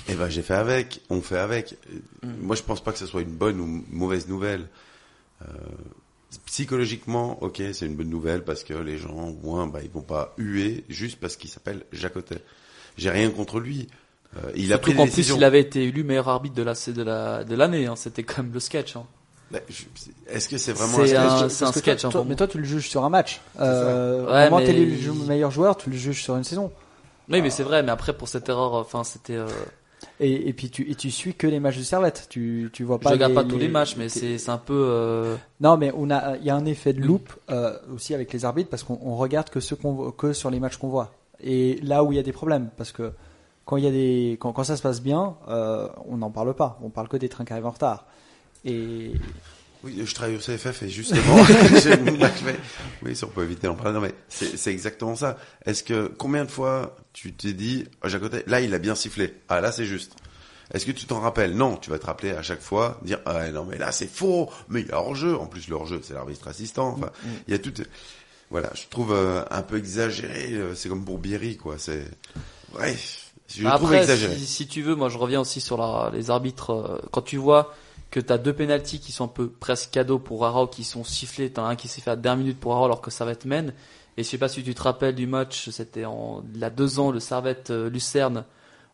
[0.10, 1.78] Et ben j'ai fait avec, on fait avec.
[2.24, 4.68] Euh, Moi je pense pas que ce soit une bonne ou mauvaise nouvelle.
[6.46, 10.02] Psychologiquement, ok, c'est une bonne nouvelle parce que les gens, au moins, bah, ils vont
[10.02, 12.42] pas huer juste parce qu'il s'appelle Jacotet.
[12.98, 13.88] J'ai rien contre lui.
[14.38, 15.36] Euh, il a pris des qu'en plus, décisions.
[15.38, 17.86] il avait été élu meilleur arbitre de la de la de l'année.
[17.88, 17.96] Hein.
[17.98, 18.96] C'était quand même le sketch.
[18.96, 19.04] Hein.
[19.52, 19.84] Bah, je-
[20.34, 22.26] Est-ce que c'est vraiment C'est un un- sketch Parce c'est un sketch, toi- hein, toi-
[22.28, 23.42] mais toi, tu le juges sur un match.
[23.60, 26.72] Euh, Ouais, moment où t'es mais- le meilleur joueur, tu le juges sur une saison.
[27.30, 27.84] Oui, mais c'est vrai.
[27.84, 29.36] Mais après, pour cette erreur, enfin, c'était.
[29.36, 29.48] euh,
[30.20, 32.28] Et, et puis tu, et tu suis que les matchs de Servette.
[32.30, 33.10] Tu, tu vois je pas.
[33.12, 34.74] regarde pas les- tous les les- matchs, mais c'est c'est un peu.
[34.90, 38.32] euh, Non, mais on a, il y a un effet de loupe euh, aussi avec
[38.34, 41.12] les arbitres parce qu'on on regarde que ceux qu'on que sur les matchs qu'on voit.
[41.44, 43.12] Et là où il y a des problèmes, parce que
[43.66, 46.54] quand il y a des, quand, quand ça se passe bien, euh, on n'en parle
[46.56, 46.80] pas.
[46.84, 48.06] On parle que des trains qui arrivent en retard.
[48.66, 49.12] Et
[49.84, 51.38] Oui, je travaille au CFF et justement.
[53.04, 53.94] Oui, si on peut éviter d'en parler.
[53.94, 55.38] Non, mais c'est c'est exactement ça.
[55.66, 59.34] Est-ce que combien de fois tu t'es dit, oh, Jacotet, là il a bien sifflé.
[59.50, 60.14] Ah là c'est juste.
[60.74, 61.56] Est-ce que tu t'en rappelles?
[61.56, 64.50] Non, tu vas te rappeler à chaque fois, dire ah non mais là c'est faux,
[64.70, 65.36] mais il y a hors-jeu.
[65.36, 66.96] En plus le hors-jeu c'est l'arbitre assistant.
[66.98, 67.10] Enfin,
[67.48, 67.74] il y a tout.
[68.52, 70.50] Voilà, je trouve euh, un peu exagéré.
[70.54, 71.76] euh, C'est comme pour Bierry quoi.
[71.78, 72.06] C'est
[72.74, 74.36] bref, je le trouve Après, exagéré.
[74.36, 76.72] si, si tu veux, moi je reviens aussi sur la, les arbitres.
[76.72, 77.74] euh, quand tu vois
[78.12, 81.52] que t'as deux pénalties qui sont un peu presque cadeaux pour Arao qui sont sifflés,
[81.52, 83.74] t'as un qui s'est fait à dernière minute pour Arao alors que Servette mène.
[84.18, 86.70] Et je sais pas si tu te rappelles du match, c'était en il y a
[86.70, 88.46] deux ans, le Servette Lucerne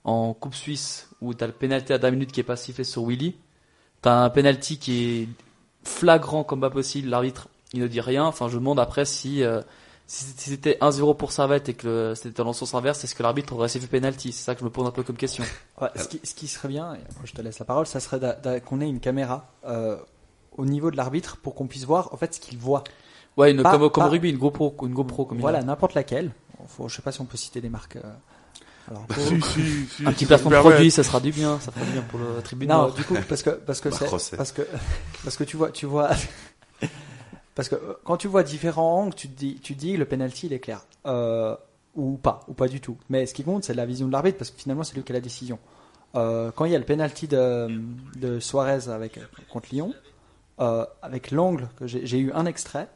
[0.04, 3.04] en Coupe Suisse où t'as le pénalty à dernière minute qui est pas sifflé sur
[3.06, 3.36] Willy.
[4.02, 5.30] T'as un pénalty qui est
[5.84, 7.10] flagrant comme pas possible.
[7.10, 8.26] L'arbitre il ne dit rien.
[8.26, 9.62] Enfin, je demande après si euh,
[10.10, 13.54] si c'était 1-0 pour Servette et que c'était dans le sens inverse, est-ce que l'arbitre
[13.54, 14.32] aurait sifflé penalty?
[14.32, 15.44] C'est ça que je me pose un peu comme question.
[15.82, 18.00] Ouais, ce, qui, ce qui serait bien, et après je te laisse la parole, ça
[18.00, 19.98] serait d'a- d'a- qu'on ait une caméra euh,
[20.58, 22.84] au niveau de l'arbitre pour qu'on puisse voir en fait ce qu'il voit.
[23.36, 25.94] Ouais, une, Pas- comme, comme pas- rugby, une GoPro, une GoPro comme il voilà, n'importe
[25.94, 26.32] laquelle.
[26.68, 27.98] Faut, je sais pas si on peut citer des marques.
[27.98, 28.02] euh,
[28.90, 31.72] alors, Si, si, si, Un petit placement me de produit, ça sera du bien, ça
[31.74, 32.70] fera du bien pour le tribune.
[32.70, 34.62] non, du coup, parce que parce que parce que
[35.26, 36.10] parce que tu vois tu vois
[37.58, 40.60] parce que euh, quand tu vois différents angles, tu te dis le penalty il est
[40.60, 41.56] clair euh,
[41.96, 42.98] ou pas ou pas du tout.
[43.10, 45.12] Mais ce qui compte c'est la vision de l'arbitre parce que finalement c'est lui qui
[45.12, 45.58] a la décision.
[46.14, 49.92] Euh, quand il y a le penalty de, Suarez avec contre Lyon,
[50.60, 52.88] avec l'angle que j'ai eu un extrait,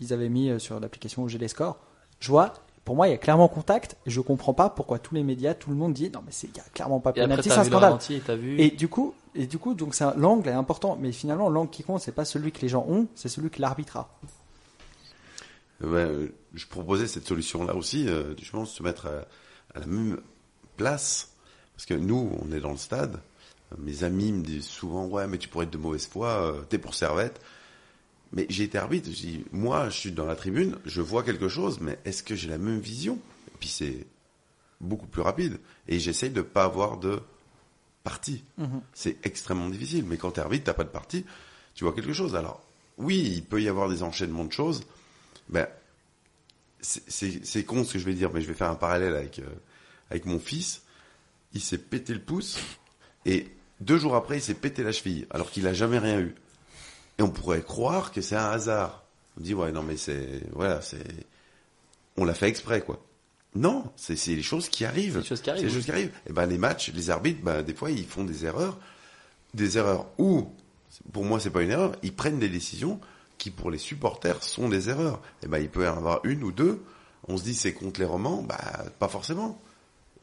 [0.00, 1.78] ils avaient mis sur l'application où j'ai les scores.
[2.20, 2.54] Je vois,
[2.86, 3.98] pour moi il y a clairement contact.
[4.06, 6.46] Et je comprends pas pourquoi tous les médias, tout le monde dit non mais c'est
[6.46, 7.90] il y a clairement pas penalty, c'est un scandale.
[7.90, 8.58] ralenti et vu.
[8.58, 12.00] Et du coup, et du coup, donc l'angle est important, mais finalement l'angle qui compte,
[12.00, 14.08] c'est pas celui que les gens ont, c'est celui que l'arbitre a.
[15.82, 19.80] Euh, ben, euh, je proposais cette solution-là aussi, euh, je pense, se mettre à, à
[19.80, 20.18] la même
[20.78, 21.32] place.
[21.76, 23.20] Parce que nous, on est dans le stade.
[23.78, 26.78] Mes amis me disent souvent, ouais, mais tu pourrais être de mauvaise foi, euh, t'es
[26.78, 27.40] pour Servette.
[28.32, 31.48] Mais j'ai été arbitre, je dis, moi, je suis dans la tribune, je vois quelque
[31.48, 33.18] chose, mais est-ce que j'ai la même vision?
[33.48, 34.06] Et puis c'est
[34.80, 35.58] beaucoup plus rapide.
[35.88, 37.20] Et j'essaye de pas avoir de
[38.04, 38.44] parti.
[38.92, 40.04] C'est extrêmement difficile.
[40.06, 41.24] Mais quand t'es arbitre, t'as pas de parti,
[41.74, 42.34] tu vois quelque chose.
[42.36, 42.62] Alors,
[42.98, 44.82] oui, il peut y avoir des enchaînements de choses.
[45.48, 45.66] Ben,
[46.80, 49.44] c'est- con ce que je vais dire, mais je vais faire un parallèle avec, euh,
[50.10, 50.82] avec mon fils.
[51.54, 52.58] Il s'est pété le pouce
[53.24, 53.48] et
[53.80, 56.34] deux jours après, il s'est pété la cheville, alors qu'il a jamais rien eu.
[57.18, 59.04] Et on pourrait croire que c'est un hasard.
[59.38, 61.04] On dit ouais, non mais c'est voilà, c'est
[62.16, 63.02] on l'a fait exprès quoi.
[63.54, 65.14] Non, c'est c'est les choses qui arrivent.
[65.14, 66.12] C'est les choses qui arrivent, C'est les choses qui arrivent.
[66.28, 68.78] Et ben les matchs, les arbitres, ben des fois ils font des erreurs,
[69.54, 70.52] des erreurs où
[71.12, 73.00] pour moi c'est pas une erreur, ils prennent des décisions
[73.38, 75.22] qui pour les supporters sont des erreurs.
[75.42, 76.82] Et ben il peut y en avoir une ou deux.
[77.28, 79.60] On se dit c'est contre les romans, bah pas forcément.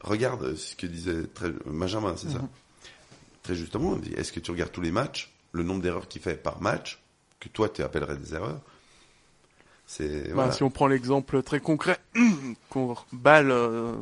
[0.00, 2.40] Regarde ce que disait très, Benjamin, c'est ça.
[3.42, 6.20] Très justement, on dit est-ce que tu regardes tous les matchs, le nombre d'erreurs qu'il
[6.20, 7.00] fait par match,
[7.40, 8.60] que toi tu appellerais des erreurs
[9.86, 10.52] C'est Bah, voilà.
[10.52, 11.98] Si on prend l'exemple très concret,
[12.70, 13.94] qu'on balle, euh,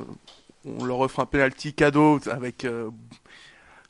[0.64, 2.88] on leur offre un penalty cadeau avec euh,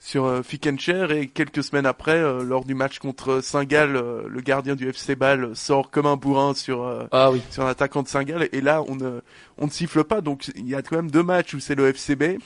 [0.01, 4.41] sur euh, Fickencher et quelques semaines après, euh, lors du match contre Saint-Gall, euh, le
[4.41, 7.41] gardien du FC Bâle sort comme un bourrin sur euh, Ah oui.
[7.51, 9.21] sur un attaquant de Saint-Gall et là on ne
[9.59, 11.93] on ne siffle pas donc il y a quand même deux matchs où c'est le
[11.93, 12.39] FCB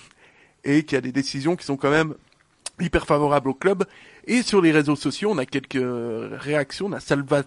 [0.65, 2.15] et qu'il y a des décisions qui sont quand même
[2.79, 3.85] hyper favorables au club
[4.27, 5.83] et sur les réseaux sociaux on a quelques
[6.41, 7.43] réactions on a Salva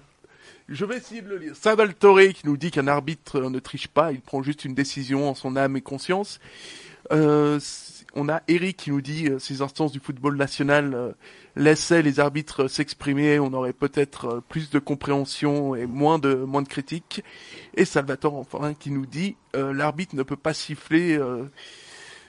[0.71, 1.55] je vais essayer de le lire.
[1.55, 5.33] Salvatore qui nous dit qu'un arbitre ne triche pas il prend juste une décision en
[5.33, 6.39] son âme et conscience.
[7.11, 7.59] Euh,
[8.13, 11.11] on a Eric qui nous dit euh, ces instances du football national euh,
[11.55, 16.61] laissaient les arbitres s'exprimer, on aurait peut-être euh, plus de compréhension et moins de moins
[16.61, 17.23] de critiques.
[17.75, 21.45] Et Salvatore enfin qui nous dit euh, l'arbitre ne peut pas siffler euh,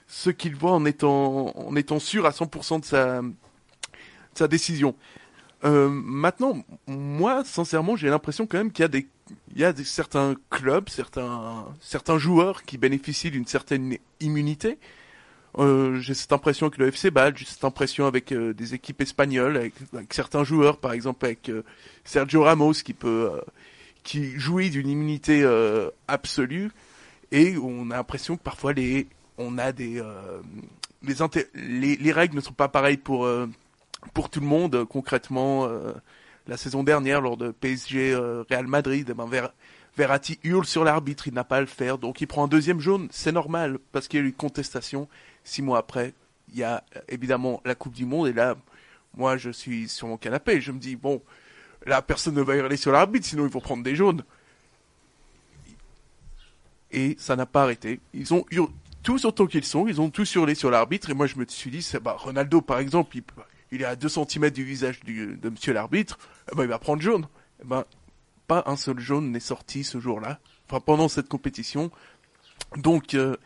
[0.06, 3.20] ce qu'il voit en étant en étant sûr à 100% de sa
[4.40, 4.94] sa décision.
[5.64, 9.06] Euh, maintenant, moi, sincèrement, j'ai l'impression quand même qu'il y a des,
[9.54, 14.78] il y a certains clubs, certains, certains joueurs qui bénéficient d'une certaine immunité.
[15.58, 19.02] Euh, j'ai cette impression avec le FC Bâle, j'ai cette impression avec euh, des équipes
[19.02, 19.74] espagnoles, avec,
[20.10, 21.50] certains joueurs, par exemple avec
[22.04, 23.30] Sergio Ramos qui peut,
[24.02, 25.44] qui jouit d'une immunité
[26.08, 26.70] absolue,
[27.32, 30.02] et on a l'impression que parfois les, on a des,
[31.02, 33.28] les, règles ne sont pas pareilles pour
[34.14, 34.74] pour tout le monde.
[34.74, 35.92] Euh, Concrètement, euh,
[36.46, 39.52] la saison dernière lors de PSG euh, Real Madrid, eh ben, Ver-
[39.96, 42.80] Verratti hurle sur l'arbitre, il n'a pas à le faire, donc il prend un deuxième
[42.80, 45.08] jaune, c'est normal parce qu'il y a eu contestation.
[45.44, 46.14] Six mois après,
[46.52, 48.56] il y a évidemment la Coupe du Monde et là,
[49.16, 51.20] moi je suis sur mon canapé je me dis bon,
[51.86, 54.22] là personne ne va hurler sur l'arbitre, sinon ils vont prendre des jaunes.
[56.92, 58.00] Et ça n'a pas arrêté.
[58.14, 58.70] Ils ont hur-
[59.02, 61.70] tous autant qu'ils sont, ils ont tous hurlé sur l'arbitre et moi je me suis
[61.70, 63.22] dit, bah Ronaldo par exemple, il,
[63.72, 66.18] il est à 2 cm du visage de Monsieur l'arbitre,
[66.52, 67.26] eh ben, il va prendre jaune.
[67.62, 67.84] Eh ben,
[68.50, 71.92] pas un seul jaune n'est sorti ce jour-là, enfin pendant cette compétition.
[72.76, 73.36] Donc, euh,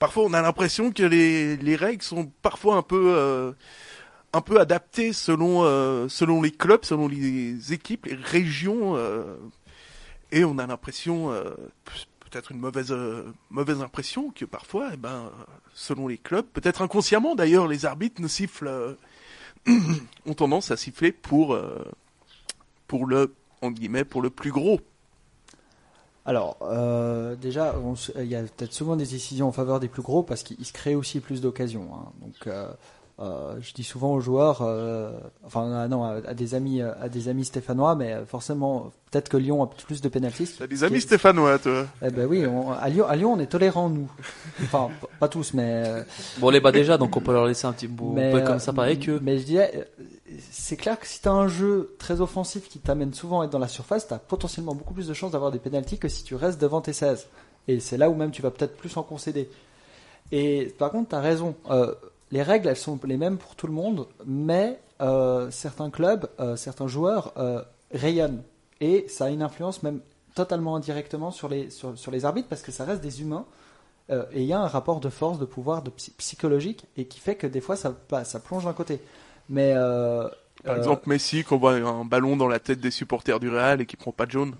[0.00, 3.52] parfois on a l'impression que les, les règles sont parfois un peu, euh,
[4.32, 8.98] un peu adaptées selon, euh, selon les clubs, selon les équipes, les régions,
[10.32, 11.32] et on a l'impression,
[12.18, 12.92] peut-être une mauvaise,
[13.50, 15.30] mauvaise impression que parfois, eh ben,
[15.74, 18.96] selon les clubs, peut-être inconsciemment d'ailleurs, les arbitres ne sifflent,
[20.26, 21.84] ont tendance à siffler pour, euh,
[23.06, 23.34] le,
[24.30, 24.80] plus gros.
[26.26, 27.74] Alors, euh, déjà,
[28.16, 30.72] il y a peut-être souvent des décisions en faveur des plus gros parce qu'ils se
[30.72, 31.88] créent aussi plus d'occasions.
[31.94, 32.12] hein.
[32.20, 32.54] Donc,
[33.20, 35.12] euh, je dis souvent aux joueurs, euh,
[35.44, 39.28] enfin non, à, à des amis, euh, à des amis stéphanois, mais euh, forcément, peut-être
[39.28, 40.48] que Lyon a plus de pénalties.
[40.58, 41.86] T'as des amis stéphanois, toi?
[42.02, 44.08] Eh ben oui, on- à, Lyon, à Lyon, on est tolérants nous.
[44.62, 45.84] Enfin, pas tous, mais.
[46.38, 48.40] Bon, on les bat déjà, donc on peut leur laisser un petit bout mais, peu
[48.42, 49.18] comme ça pareil que.
[49.22, 49.88] Mais je dirais,
[50.50, 53.50] c'est clair que si tu as un jeu très offensif qui t'amène souvent à être
[53.50, 56.24] dans la surface, tu as potentiellement beaucoup plus de chances d'avoir des pénalties que si
[56.24, 57.26] tu restes devant tes 16.
[57.68, 59.50] Et c'est là où même tu vas peut-être plus en concéder.
[60.32, 61.54] Et par contre, tu as raison.
[61.70, 61.92] euh,
[62.30, 66.56] les règles, elles sont les mêmes pour tout le monde, mais euh, certains clubs, euh,
[66.56, 67.62] certains joueurs euh,
[67.92, 68.42] rayonnent.
[68.80, 70.00] Et ça a une influence même
[70.34, 73.44] totalement indirectement sur les, sur, sur les arbitres parce que ça reste des humains.
[74.32, 77.20] Et il y a un rapport de force, de pouvoir, de psy- psychologique, et qui
[77.20, 79.00] fait que des fois ça, bah, ça plonge d'un côté.
[79.48, 79.72] Mais
[80.64, 83.86] Par exemple, Messi, qui envoie un ballon dans la tête des supporters du Real et
[83.86, 84.54] qui prend pas de jaune.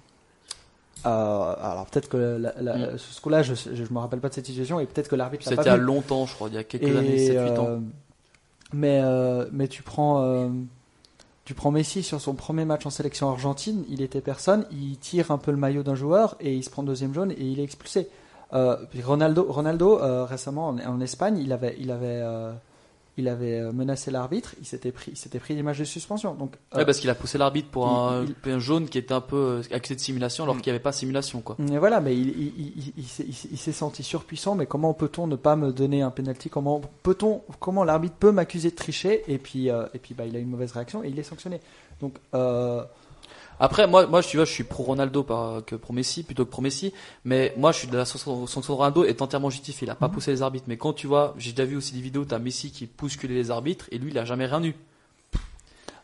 [1.07, 2.99] Euh, alors peut-être que la, la- Mm.
[2.99, 5.51] ce coup-là, je, je me rappelle pas de cette situation, et peut-être que l'arbitre l'a
[5.57, 7.67] C'était il y a longtemps, je crois, il y a quelques Et, années, 7-8 ans.
[7.69, 7.79] euh,
[8.73, 10.51] mais euh, mais tu prends
[11.45, 15.31] tu prends Messi sur son premier match en sélection argentine, il était personne, il tire
[15.33, 17.65] un peu le maillot d'un joueur et il se prend deuxième jaune et il est
[17.65, 18.09] expulsé.
[18.53, 22.23] Ronaldo Ronaldo récemment en, en Espagne, il avait il avait
[23.21, 26.35] il avait euh, menacé l'arbitre, il s'était pris il s'était pris des matchs de suspension.
[26.35, 29.21] Donc euh, parce qu'il a poussé l'arbitre pour un, il- un jaune qui était un
[29.21, 30.61] peu euh, accusé de simulation alors Mm.
[30.61, 31.57] qu'il n'y avait pas simulation, quoi.
[31.73, 34.55] Et voilà, mais il, s'est- il senti surpuissant.
[34.55, 36.51] Mais comment peut-on ne pas me donner un penalty?
[36.51, 39.23] Comment peut-on, comment l'arbitre peut m'accuser de tricher?
[39.29, 41.61] Et puis, euh, et puis, bah, il a une mauvaise réaction et il est sanctionné.
[42.01, 42.83] Donc, euh,
[43.61, 46.51] Après, moi, moi, tu vois, je suis pro Ronaldo par, que pro Messi plutôt que
[46.51, 46.93] pro Messi,
[47.25, 49.87] mais moi, je suis de la sanction de Ronaldo est entièrement justifiée.
[49.87, 50.15] Il a pas Mhm.
[50.15, 52.71] poussé les arbitres, mais quand tu vois, j'ai déjà vu aussi des vidéos, t'as Messi
[52.71, 54.75] qui bousculait les arbitres et lui, il a jamais rien eu.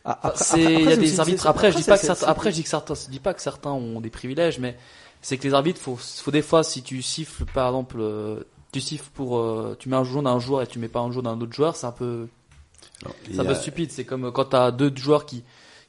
[0.05, 0.45] ah, après-
[0.83, 1.47] il y a des arbitres.
[1.47, 3.41] Après, je dis pas que certains, après, je dis que certains, je dis pas que
[3.41, 4.77] certains ont des privilèges, mais
[5.21, 8.39] c'est que les arbitres, faut, faut des fois, si tu siffles, par exemple, euh,
[8.71, 10.99] tu siffles pour, euh, tu mets un jaune à un joueur et tu mets pas
[11.01, 12.27] un jaune à un autre joueur, c'est un peu,
[13.25, 13.91] c'est un peu stupide.
[13.91, 15.43] C'est comme quand t'as deux joueurs qui,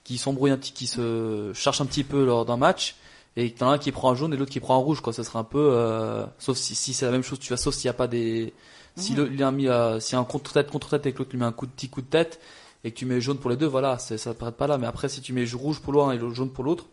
[0.09, 2.97] qui s'embrouillent un petit, qui se cherchent un petit peu lors d'un match,
[3.37, 5.13] et t'en as un qui prend un jaune et l'autre qui prend un rouge, quoi.
[5.13, 7.75] Ça serait un peu, euh, sauf si, si c'est la même chose, tu vois, sauf
[7.75, 8.53] s'il y a pas des,
[8.97, 11.53] si il a mis, euh, si un contre-tête, contre-tête et que l'autre lui met un
[11.53, 12.41] coup de petit coup de tête,
[12.85, 14.79] et que tu mets jaune pour les deux, voilà, ça paraît pas là.
[14.79, 16.87] Mais après, si tu mets rouge pour l'un et le jaune pour l'autre,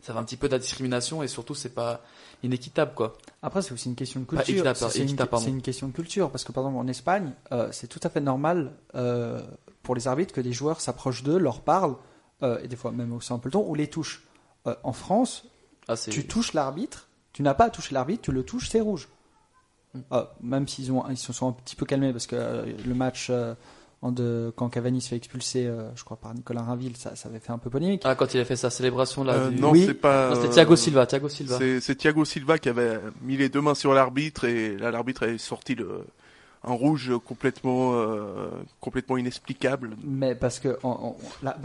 [0.00, 2.02] ça fait un petit peu de la discrimination et surtout, c'est pas
[2.44, 3.18] inéquitable, quoi.
[3.42, 4.62] Après, c'est aussi une question de culture.
[4.90, 5.16] C'est- une,
[5.50, 6.30] une question de culture.
[6.30, 9.42] Parce que, par exemple, en Espagne, euh, c'est tout à fait normal euh,
[9.82, 11.96] pour les arbitres que des joueurs s'approchent d'eux, leur parlent,
[12.42, 14.22] euh, et des fois même aussi un peu le ton, ou les touchent.
[14.66, 15.44] Euh, en France,
[15.88, 19.08] Ah, tu touches l'arbitre, tu n'as pas à toucher l'arbitre, tu le touches, c'est rouge.
[19.94, 20.00] Mm.
[20.10, 22.94] Ah, même s'ils ont, ils se sont un petit peu calmés parce que euh, le
[22.94, 23.54] match euh,
[24.02, 27.28] en de, quand Cavani se fait expulser, euh, je crois par Nicolas Rainville, ça, ça
[27.28, 28.02] avait fait un peu polémique.
[28.04, 29.32] ah, quand il a fait sa célébration, là.
[29.34, 29.84] Euh, du- non, Oui.
[29.86, 30.28] c'est pas.
[30.28, 31.58] Non, c'était euh, Thiago Silva, Thiago Silva.
[31.58, 35.22] C'est c'est Thiago Silva qui avait mis les deux mains sur l'arbitre et là l'arbitre
[35.24, 36.04] avait sorti le
[36.64, 38.48] un rouge complètement euh,
[38.80, 39.96] complètement inexplicable.
[40.04, 41.14] Mais parce que bon,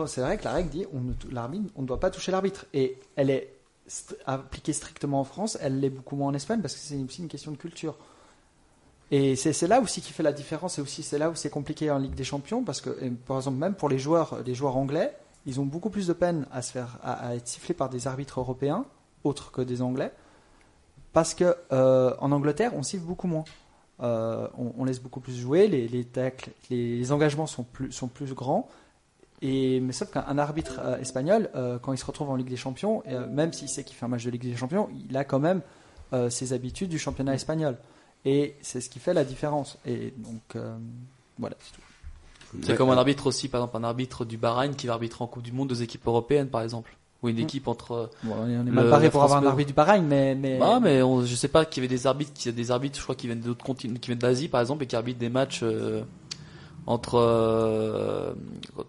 [0.07, 2.65] c'est vrai que la règle dit on ne, l'arbitre, on ne doit pas toucher l'arbitre
[2.73, 3.53] et elle est
[3.89, 7.21] st- appliquée strictement en France, elle l'est beaucoup moins en Espagne parce que c'est aussi
[7.21, 7.97] une question de culture.
[9.11, 11.91] Et c'est là aussi qui fait la différence et aussi c'est là où c'est compliqué
[11.91, 12.89] en Ligue des Champions parce que
[13.27, 15.15] par exemple même pour les joueurs les joueurs anglais
[15.45, 18.39] ils ont beaucoup plus de peine à se faire à être sifflés par des arbitres
[18.39, 18.85] européens
[19.23, 20.11] autres que des anglais
[21.11, 23.43] parce que euh, en Angleterre on siffle beaucoup moins.
[24.03, 28.33] Euh, on, laisse beaucoup plus jouer, les, les tacles, les, engagements sont plus, sont plus
[28.33, 28.69] grands.
[29.41, 32.49] Et, mais sauf qu'un un arbitre euh, espagnol, euh, quand il se retrouve en Ligue
[32.49, 35.23] des Champions, même s'il sait qu'il fait un match de Ligue des Champions, il a
[35.23, 35.61] quand même
[36.29, 37.75] ses habitudes du championnat espagnol.
[38.23, 39.79] Et c'est ce qui fait la différence.
[39.83, 40.63] Et donc,
[41.39, 41.55] voilà,
[42.61, 45.27] c'est comme un arbitre aussi, par exemple, un arbitre du Bahreïn qui va arbitrer en
[45.27, 46.95] Coupe du Monde deux équipes européennes, par exemple.
[47.23, 47.39] Ou une Mm.
[47.39, 48.09] équipe entre.
[48.23, 50.35] Bon, on est, mal paré pour avoir un arbitre du Bahreïn, mais.
[50.35, 50.59] mais...
[50.59, 52.69] Bah, mais on, je sais pas qu'il y avait des arbitres, qu'il y a des
[52.69, 55.19] arbitres, je crois, qui viennent d'autres continents, qui viennent d'Asie, par exemple, et qui arbitrent
[55.19, 56.03] des matchs euh,
[56.85, 58.33] entre, euh,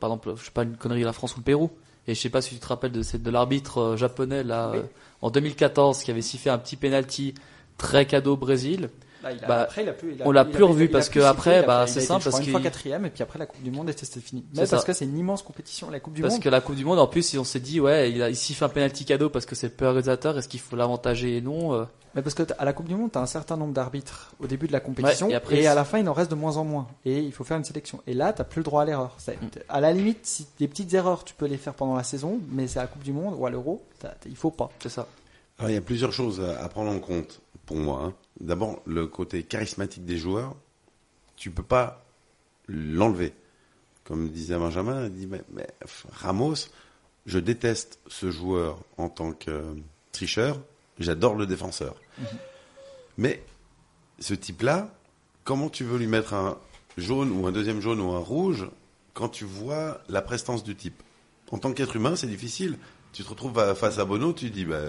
[0.01, 1.71] par exemple, je sais pas, une connerie, la France ou le Pérou.
[2.07, 4.71] Et je sais pas si tu te rappelles de, cette- de l'arbitre euh, japonais, là,
[4.73, 4.79] Oui.
[4.79, 4.83] euh,
[5.23, 7.35] en 2014, qui avait sifflé un petit penalty
[7.79, 8.91] très cadeau au Brésil.
[9.25, 11.09] Bah, il a- Bah, après, il a plus, il a- on l'a plus revu parce
[11.09, 13.63] que après, bah, c'est simple, parce une fois qu'il- quatrième, et puis après la Coupe
[13.63, 14.45] du Monde, et c'était fini.
[14.53, 14.87] C'est Mais parce ça.
[14.87, 16.43] que c'est une immense compétition, la Coupe du Parce Monde.
[16.43, 18.63] que la Coupe du Monde, en plus, on s'est dit, ouais, il, a, il siffle
[18.65, 21.75] un penalty cadeau parce que c'est le peu organisateur, est-ce qu'il faut l'avantager et non
[21.75, 24.33] euh, Mais parce que à la Coupe du Monde, tu as un certain nombre d'arbitres
[24.39, 26.13] au début de la compétition, Ouais, et et, après, à c'est- la fin, il en
[26.13, 26.87] reste de moins en moins.
[27.05, 28.01] Et il faut faire une sélection.
[28.07, 29.15] Et là, tu plus le droit à l'erreur.
[29.19, 29.49] C'est- Mm.
[29.69, 32.69] À la limite, si des petites erreurs, tu peux les faire pendant la saison, mais
[32.69, 34.71] c'est à la Coupe du Monde ou à l'Euro, t'as- t'as- il faut pas.
[34.81, 35.07] C'est ça.
[35.59, 38.03] Alors, il y a plusieurs choses à, à prendre en compte pour moi.
[38.05, 38.13] hein.
[38.41, 40.57] D'abord, le côté charismatique des joueurs,
[41.37, 42.05] tu peux pas
[42.69, 43.33] l'enlever.
[44.05, 45.69] Comme disait Benjamin, il dit mais, mais,
[46.13, 46.69] Ramos,
[47.27, 49.75] je déteste ce joueur en tant que euh,
[50.13, 50.61] tricheur,
[50.99, 51.97] j'adore le défenseur.
[53.17, 53.43] Mais
[54.19, 54.93] ce type-là,
[55.45, 56.59] comment tu veux lui mettre un
[56.99, 58.69] jaune ou un deuxième jaune ou un rouge
[59.15, 61.03] quand tu vois la prestance du type?
[61.51, 62.79] En tant qu'être humain, c'est difficile.
[63.13, 64.81] Tu te retrouves face à Bono, tu dis, bah,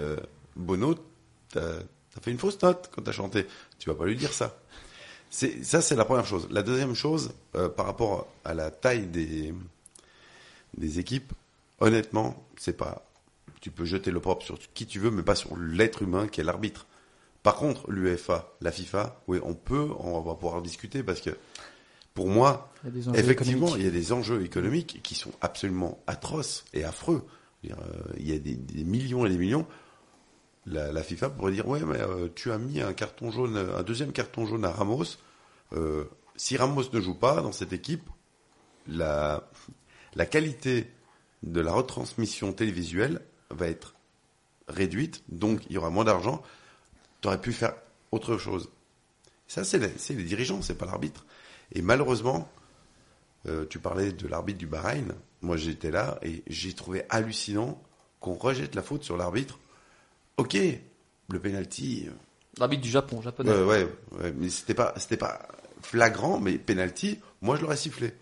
[0.56, 0.96] Bono,
[2.16, 3.46] t'as as fait une fausse note quand t'as chanté.
[3.78, 4.58] Tu vas pas lui dire ça.
[5.28, 6.48] C'est ça, c'est la première chose.
[6.50, 9.52] La deuxième chose, euh, par rapport à la taille des
[10.76, 11.32] des équipes,
[11.80, 13.06] honnêtement, c'est pas.
[13.60, 16.40] Tu peux jeter le propre sur qui tu veux, mais pas sur l'être humain qui
[16.40, 16.86] est l'arbitre.
[17.42, 21.30] Par contre, l'UEFA, la FIFA, oui, on peut, on va pouvoir discuter parce que
[22.14, 26.84] pour moi, Il Effectivement, il y a des enjeux économiques qui sont absolument atroces et
[26.84, 27.24] affreux.
[27.64, 27.74] Euh,
[28.18, 29.66] Il y a des, des millions et des millions.
[30.66, 34.12] La, FIFA pourrait dire ouais, mais euh, tu as mis un carton jaune, un deuxième
[34.12, 35.04] carton jaune à Ramos.
[35.72, 36.04] Euh,
[36.36, 38.08] si Ramos ne joue pas dans cette équipe,
[38.88, 39.48] la,
[40.14, 40.90] la qualité
[41.44, 43.94] de la retransmission télévisuelle va être
[44.66, 46.42] réduite, donc il y aura moins d'argent.
[47.20, 47.74] Tu aurais pu faire
[48.10, 48.68] autre chose.
[49.46, 51.24] Ça, c'est les, les dirigeants, c'est pas l'arbitre.
[51.72, 52.48] Et malheureusement,
[53.46, 55.14] euh, tu parlais de l'arbitre du Bahreïn.
[55.42, 57.80] Moi, j'étais là et j'ai trouvé hallucinant
[58.20, 59.58] qu'on rejette la faute sur l'arbitre.
[60.36, 60.56] Ok,
[61.28, 62.08] le penalty,
[62.58, 63.50] L'arbitre du Japon, japonais.
[63.50, 65.46] euh, ouais, ouais, mais c'était pas, c'était pas
[65.82, 68.12] flagrant, mais penalty, moi je l'aurais sifflé.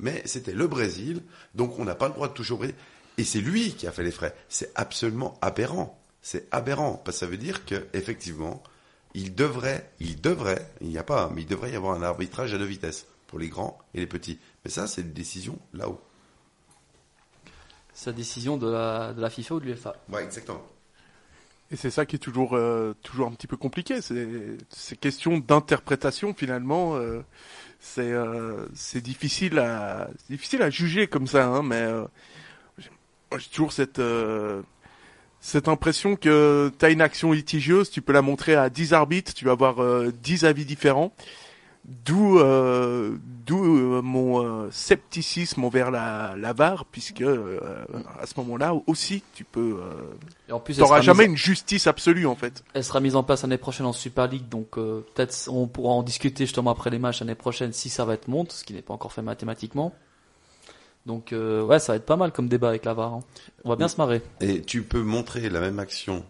[0.00, 1.22] Mais c'était le Brésil,
[1.54, 2.76] donc on n'a pas le droit de toucher au Brésil.
[3.18, 4.34] Et c'est lui qui a fait les frais.
[4.48, 5.98] C'est absolument aberrant.
[6.22, 8.62] C'est aberrant parce que ça veut dire que effectivement,
[9.14, 12.54] il devrait, il devrait, il n'y a pas, mais il devrait y avoir un arbitrage
[12.54, 14.38] à deux vitesses pour les grands et les petits.
[14.64, 16.00] Mais ça, c'est une décision là-haut.
[17.94, 19.96] Sa décision de la, de la FIFA ou de l'UEFA?
[20.10, 20.62] Ouais, exactement.
[21.70, 24.00] Et c'est ça qui est toujours euh, toujours un petit peu compliqué.
[24.00, 24.26] C'est
[24.70, 26.96] ces questions d'interprétation finalement.
[26.96, 27.20] euh,
[27.80, 31.46] c'est euh, c'est difficile à difficile à juger comme ça.
[31.46, 32.04] Hein, mais euh,
[33.36, 34.62] j'ai toujours cette euh,
[35.40, 39.34] cette impression que tu as une action litigieuse, tu peux la montrer à 10 arbitres,
[39.34, 41.12] tu vas avoir euh, 10 avis différents.
[42.04, 43.16] D'où euh,
[43.46, 47.58] d'où euh, mon euh, scepticisme envers la, la VAR, puisque euh,
[48.20, 49.90] à ce moment-là aussi tu peux euh,
[50.50, 52.62] Et en plus, elle T'auras jamais mise, une justice absolue en fait.
[52.74, 55.94] elle sera mise en place l'année prochaine en Super League, donc euh, peut-être on pourra
[55.94, 58.74] en discuter justement après les matchs l'année prochaine si ça va être monte, ce qui
[58.74, 59.94] n'est pas encore fait mathématiquement.
[61.06, 63.14] Donc euh, ouais, ça va être pas mal comme débat avec la VAR.
[63.14, 63.20] hein.
[63.64, 64.20] On va bien se marrer.
[64.42, 66.22] Et tu peux montrer la même action,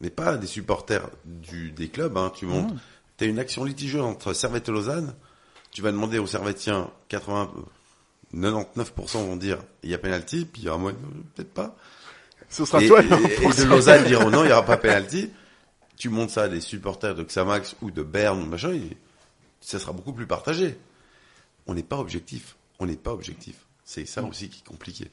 [0.00, 2.16] mais pas à des supporters du, des clubs.
[2.18, 2.74] Hein, tu montres,
[3.18, 5.14] tu as une action litigieuse entre Servette et Lausanne.
[5.70, 7.60] Tu vas demander aux Servettiens, 80, euh,
[8.36, 10.92] 99% vont dire il y a penalty, puis il y aura moins,
[11.34, 11.76] peut-être pas.
[12.48, 13.02] Ce sera Et, toi.
[13.02, 15.30] et- et de Lausanne diront non, il n'y aura pas penalty.
[15.96, 18.96] Tu montres ça à des supporters de Xamax ou de Berne ou machin, et
[19.60, 20.76] ça sera beaucoup plus partagé.
[21.66, 22.56] On n'est pas objectif.
[22.80, 23.56] On n'est pas objectif.
[23.84, 25.10] C'est ça aussi qui est compliqué.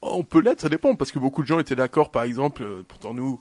[0.00, 2.82] On peut l'être, ça dépend, parce que beaucoup de gens étaient d'accord, par exemple, euh,
[2.86, 3.40] pourtant nous,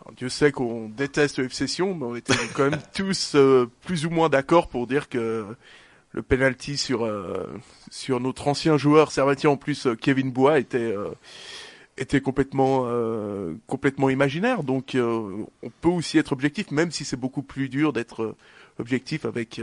[0.00, 3.70] alors Dieu sait qu'on déteste le FC Sion, mais on était quand même tous euh,
[3.82, 5.46] plus ou moins d'accord pour dire que
[6.12, 7.46] le penalty sur euh,
[7.90, 10.94] sur notre ancien joueur servatien en plus euh, Kevin Bois était
[11.98, 12.86] était complètement
[13.66, 14.62] complètement imaginaire.
[14.62, 18.36] Donc on peut aussi être objectif, même si c'est beaucoup plus dur d'être
[18.78, 19.60] objectif avec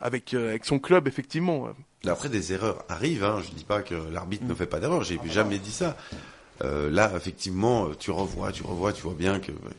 [0.00, 1.68] avec euh, avec son club effectivement.
[2.06, 3.24] Après, des erreurs arrivent.
[3.24, 3.42] Hein.
[3.42, 5.02] Je dis pas que l'arbitre ne fait pas d'erreur.
[5.02, 5.96] J'ai jamais dit ça.
[6.62, 9.70] Euh, là, effectivement, tu revois, tu revois, tu vois bien que euh,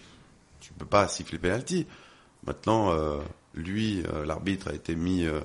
[0.59, 1.88] tu peux pas siffler penalty.
[2.45, 3.17] Maintenant, euh,
[3.55, 5.39] lui, euh, l'arbitre, a été mis euh,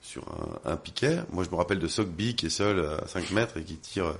[0.00, 0.24] sur
[0.64, 1.18] un, un piquet.
[1.32, 4.06] Moi, je me rappelle de Sogby qui est seul à 5 mètres et qui tire
[4.06, 4.14] euh,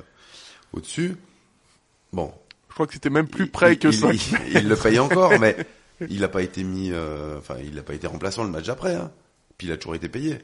[0.73, 1.17] au-dessus.
[2.13, 2.33] Bon,
[2.69, 4.13] Je crois que c'était même plus près il, que ça.
[4.13, 4.21] Il,
[4.55, 5.57] il le paye encore, mais
[6.09, 8.95] il n'a pas été mis, euh, enfin, il n'a pas été remplaçant le match après.
[8.95, 9.11] Hein.
[9.59, 10.39] Puis il a toujours été payé.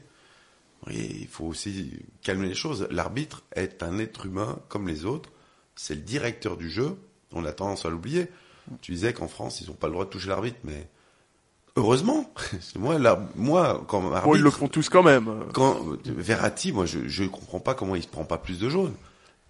[0.91, 2.87] Et il faut aussi calmer les choses.
[2.91, 5.29] L'arbitre est un être humain comme les autres.
[5.77, 6.97] C'est le directeur du jeu.
[7.33, 8.27] On a tendance à l'oublier.
[8.81, 10.87] Tu disais qu'en France, ils n'ont pas le droit de toucher l'arbitre, mais
[11.77, 12.29] heureusement.
[12.75, 15.29] moi, l'ar- moi, quand arbitre, ils le font tous quand même.
[15.53, 18.93] quand Verratti, moi, je je comprends pas comment il se prend pas plus de jaune.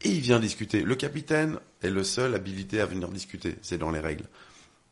[0.04, 0.82] Et il vient discuter.
[0.84, 3.56] Le capitaine est le seul habilité à venir discuter.
[3.64, 4.26] C'est dans les règles.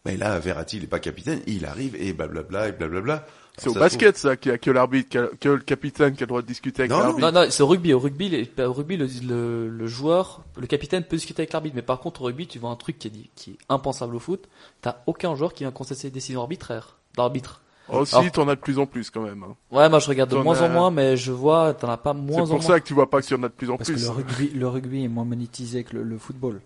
[0.06, 1.42] Mais là, Verratti, il est pas capitaine.
[1.48, 3.26] Il arrive et blablabla et blablabla.
[3.58, 6.26] C'est au ça basket, ça, qu'il y a que l'arbitre, que le capitaine qui a
[6.26, 7.32] le droit de discuter avec Non, non, l'arbitre.
[7.32, 7.94] Non, non, c'est au rugby.
[7.94, 11.76] Au rugby, les- au rugby le, le, le joueur, le capitaine peut discuter avec l'arbitre.
[11.76, 14.16] Mais par contre, au rugby, tu vois un truc qui est, dit- qui est impensable
[14.16, 14.48] au foot.
[14.82, 17.62] T'as aucun joueur qui vient contester des décisions arbitraires, d'arbitre.
[17.88, 19.44] Oh, si, Alors- t'en as de plus en plus quand même.
[19.44, 19.56] hein.
[19.72, 22.20] Ouais, moi je regarde de moins en moins, mais je vois, t'en as pas C'est
[22.20, 22.62] moins en pour moins.
[22.62, 24.04] ça que tu vois pas qu'il y en a de plus en Parce que plus.
[24.04, 26.60] le rugby, le rugby est moins monétisé que le, le football.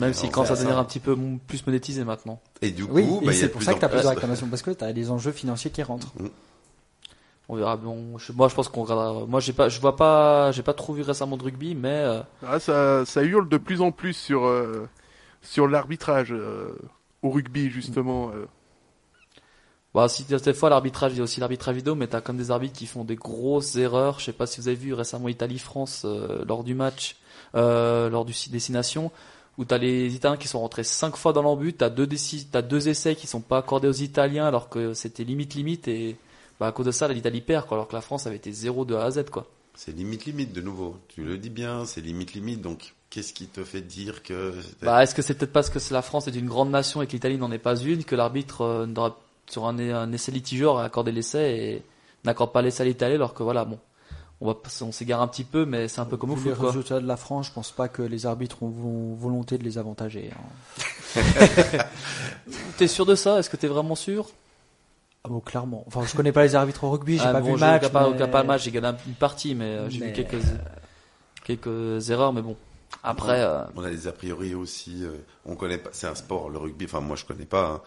[0.00, 1.16] Même si quand ça devenir un petit peu
[1.46, 2.40] plus monétisé maintenant.
[2.62, 4.62] Et du coup, Oui, bah, c'est pour ça que t'as plus- plus de réclamations, parce
[4.62, 6.12] que t'as des enjeux financiers qui rentrent.
[7.48, 7.76] On verra.
[7.76, 9.26] Bon, je, moi je pense qu'on regardera.
[9.26, 12.20] Moi j'ai pas, je vois pas, j'ai pas trop vu récemment de rugby, mais euh,
[12.46, 14.88] Ah, ça, ça hurle de plus en plus sur, euh,
[15.42, 16.74] sur l'arbitrage euh,
[17.20, 18.30] au rugby, justement.
[18.34, 18.46] euh.
[19.94, 22.50] bah si des fois l'arbitrage, il y a aussi l'arbitrage vidéo, mais t'as comme des
[22.50, 24.20] arbitres qui font des grosses erreurs.
[24.20, 27.16] Je sais pas si vous avez vu récemment Italie-France euh, lors du match,
[27.56, 29.10] euh, lors du destination,
[29.58, 32.08] où t'as les Italiens qui sont rentrés cinq fois dans l'embut, t'as deux
[32.50, 36.16] t'as deux essais qui sont pas accordés aux Italiens alors que c'était limite limite et
[36.58, 38.84] bah à cause de ça l'Italie perd quoi, alors que la France avait été 0
[38.84, 39.46] de A à Z quoi.
[39.74, 40.96] C'est limite limite de nouveau.
[41.08, 42.60] Tu le dis bien, c'est limite limite.
[42.60, 46.02] Donc, qu'est-ce qui te fait dire que Bah, est-ce que c'est peut-être parce que la
[46.02, 49.10] France est une grande nation et que l'Italie n'en est pas une que l'arbitre euh,
[49.48, 51.82] sur un, un essai litigeur a accordé l'essai et
[52.24, 53.78] n'accorde pas l'essai à l'Italie alors que voilà bon
[54.42, 56.50] on va on s'égare un petit peu mais c'est un peu comme au Vu les
[56.50, 56.68] foot quoi.
[56.70, 59.78] résultats de la France, je pense pas que les arbitres ont vo- volonté de les
[59.78, 60.30] avantager.
[60.34, 61.20] hein.
[62.78, 63.38] T'es sûr de ça?
[63.38, 64.28] Est-ce que t'es vraiment sûr?
[65.24, 65.84] Ah bon, clairement.
[65.86, 67.74] Enfin, je connais pas les arbitres au rugby, j'ai Ah, pas bon, vu le match.
[67.84, 70.04] regarde pas, mais- regarde pas le match, j'ai gagné une partie mais euh, j'ai vu
[70.06, 70.42] Mais- quelques
[71.44, 72.56] quelques erreurs mais bon
[73.04, 75.04] après euh, On a des a priori aussi.
[75.04, 75.12] euh,
[75.46, 75.90] on connaît pas.
[75.92, 76.84] C'est un sport, le rugby.
[76.84, 77.66] Enfin, moi, je connais pas.
[77.68, 77.80] hein.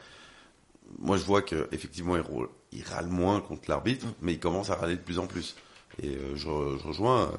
[1.00, 4.70] Moi, je vois que effectivement, il, rôle- il râle moins contre l'arbitre, mais il commence
[4.72, 5.56] à râler de plus en plus.
[6.02, 7.24] Et euh, je, re- je rejoins.
[7.24, 7.38] euh,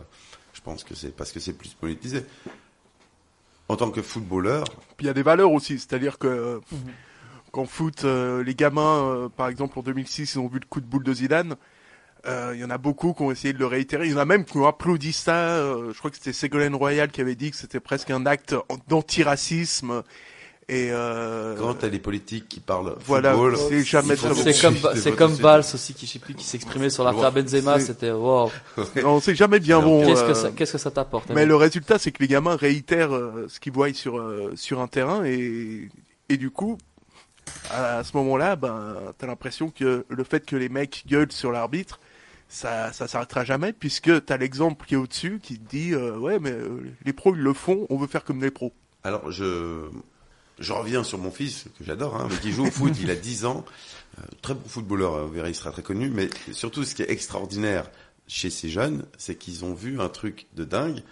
[0.55, 2.25] je pense que c'est parce que c'est plus politisé.
[3.69, 4.65] En tant que footballeur,
[4.97, 6.61] Puis il y a des valeurs aussi, c'est-à-dire que euh,
[7.53, 11.03] qu'en foot, les gamins, par exemple en 2006, ils ont vu le coup de boule
[11.05, 11.57] de Zidane.
[12.27, 14.07] Il y en a beaucoup qui ont essayé de le réitérer.
[14.07, 15.59] Il y en a même qui ont applaudi ça.
[15.93, 18.55] je crois que c'était Ségolène Royal qui avait dit que c'était presque un acte
[18.89, 20.03] d'antiracisme.
[20.69, 25.15] Et euh, quand t'as les politiques qui parlent voilà, football, c'est jamais c'est comme c'est
[25.15, 25.33] comme.
[25.35, 28.51] Valls aussi qui je sais plus qui s'exprimait sur l'affaire Benzema c'était wow
[29.03, 30.05] Non, c'est jamais bien bon.
[30.05, 32.57] qu'est-ce euh, que ça qu'est-ce que ça t'apporte Mais le résultat, c'est que les gamins
[32.57, 35.89] réitèrent euh, ce qu'ils voient sur euh, sur un terrain et
[36.29, 36.77] et du coup,
[37.71, 42.01] à, ce moment-là, ben, t'as l'impression que le fait que les mecs gueulent sur l'arbitre,
[42.49, 46.41] ça ça s'arrêtera jamais puisque t'as l'exemple qui est au-dessus qui te dit euh, ouais
[46.41, 46.55] mais
[47.05, 48.73] les pros ils le font, on veut faire comme les pros.
[49.05, 49.85] Alors, je,
[50.59, 53.15] je reviens sur mon fils, que j'adore, hein, mais qui joue au foot, il a
[53.15, 53.65] 10 ans,
[54.19, 57.03] euh, très bon footballeur, euh, vous verrez, il sera très connu, mais surtout ce qui
[57.03, 57.91] est extraordinaire
[58.27, 61.03] chez ces jeunes, c'est qu'ils ont vu un truc de dingue,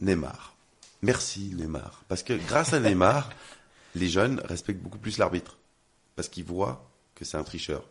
[0.00, 0.56] Neymar.
[1.02, 2.02] Merci Neymar.
[2.08, 3.30] Parce que grâce à Neymar,
[3.94, 5.56] les jeunes respectent beaucoup plus l'arbitre.
[6.16, 7.84] Parce qu'ils voient que c'est un tricheur.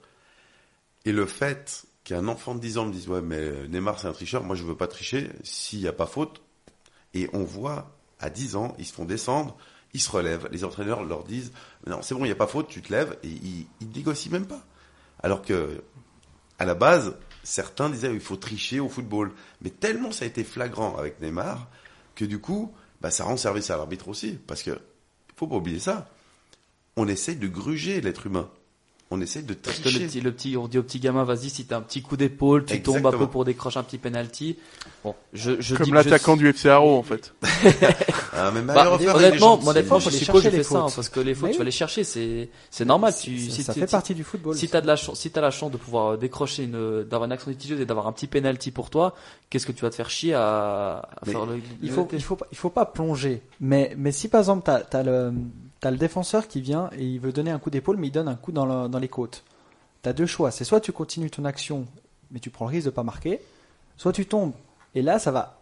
[1.05, 4.13] Et le fait qu'un enfant de 10 ans me dise, ouais, mais Neymar c'est un
[4.13, 6.41] tricheur, moi je veux pas tricher, s'il n'y a pas faute,
[7.13, 9.57] et on voit, à 10 ans, ils se font descendre,
[9.93, 11.51] ils se relèvent, les entraîneurs leur disent,
[11.87, 14.31] non, c'est bon, il n'y a pas faute, tu te lèves, et ils, ils négocient
[14.31, 14.63] même pas.
[15.21, 15.81] Alors que,
[16.59, 19.31] à la base, certains disaient, il faut tricher au football.
[19.61, 21.67] Mais tellement ça a été flagrant avec Neymar,
[22.15, 22.71] que du coup,
[23.01, 24.37] bah, ça rend service à l'arbitre aussi.
[24.47, 24.71] Parce que,
[25.35, 26.09] faut pas oublier ça.
[26.95, 28.49] On essaye de gruger l'être humain.
[29.11, 30.07] On essaye de Parce que le tricher.
[30.07, 32.65] petit, le petit, on dit au petit gamin, vas-y, si t'as un petit coup d'épaule,
[32.65, 34.57] tu tombes un peu pour décrocher un petit penalty.
[35.03, 37.33] Bon, je, je Comme l'attaquant je- du FC Haro en fait.
[38.47, 41.45] Ah, mais Bah, honnêtement, moi, honnêtement, les chercher, les ça, hein, parce que les fautes,
[41.45, 43.13] Mais tu vas les chercher, c'est, c'est normal.
[43.13, 44.55] Ça- Tu, ça, si ça tu- fait partie du football.
[44.55, 47.25] Si t'as de la chance, si t'as la chance de pouvoir euh, décrocher une, d'avoir
[47.25, 49.15] une action litigieuse et d'avoir un petit penalty pour toi,
[49.49, 52.37] qu'est-ce que tu vas te faire chier à, faire le, il le- faut, il faut,
[52.51, 53.41] il faut pas plonger.
[53.59, 55.33] Mais, mais si par exemple t'as, t'as le,
[55.79, 58.27] t'as le défenseur qui vient et il veut donner un coup d'épaule, mais il donne
[58.27, 59.43] un coup dans, le- dans les côtes.
[60.01, 60.51] T'as deux choix.
[60.51, 61.85] C'est soit tu continues ton action,
[62.31, 63.39] mais tu prends le risque de pas marquer,
[63.97, 64.51] soit tu tombes.
[64.95, 65.59] Et là, ça va,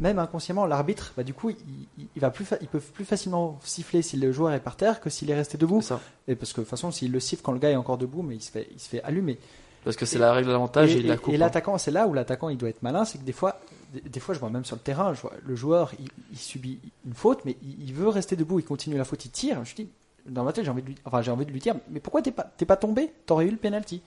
[0.00, 4.16] même inconsciemment, l'arbitre, bah, du coup, il, va plus, il peut plus facilement siffler si
[4.16, 5.82] le joueur est par terre que s'il est resté debout.
[5.82, 6.00] C'est ça.
[6.28, 8.22] Et parce que de toute façon, s'il le siffle quand le gars est encore debout,
[8.22, 9.38] mais il se fait, il se fait allumer.
[9.84, 11.32] Parce que c'est la règle de l'avantage et, il la coupe.
[11.32, 11.40] et hein.
[11.40, 13.60] l'attaquant, c'est là où l'attaquant il doit être malin, c'est que des fois,
[13.92, 16.38] des, des fois je vois même sur le terrain, je vois le joueur il, il
[16.38, 19.62] subit une faute, mais il, il veut rester debout, il continue la faute, il tire.
[19.64, 19.88] Je dis,
[20.26, 22.22] dans ma tête j'ai envie de lui, enfin j'ai envie de lui dire, mais pourquoi
[22.22, 23.12] t'es pas, t'es pas tombé?
[23.26, 24.00] T'aurais eu le penalty.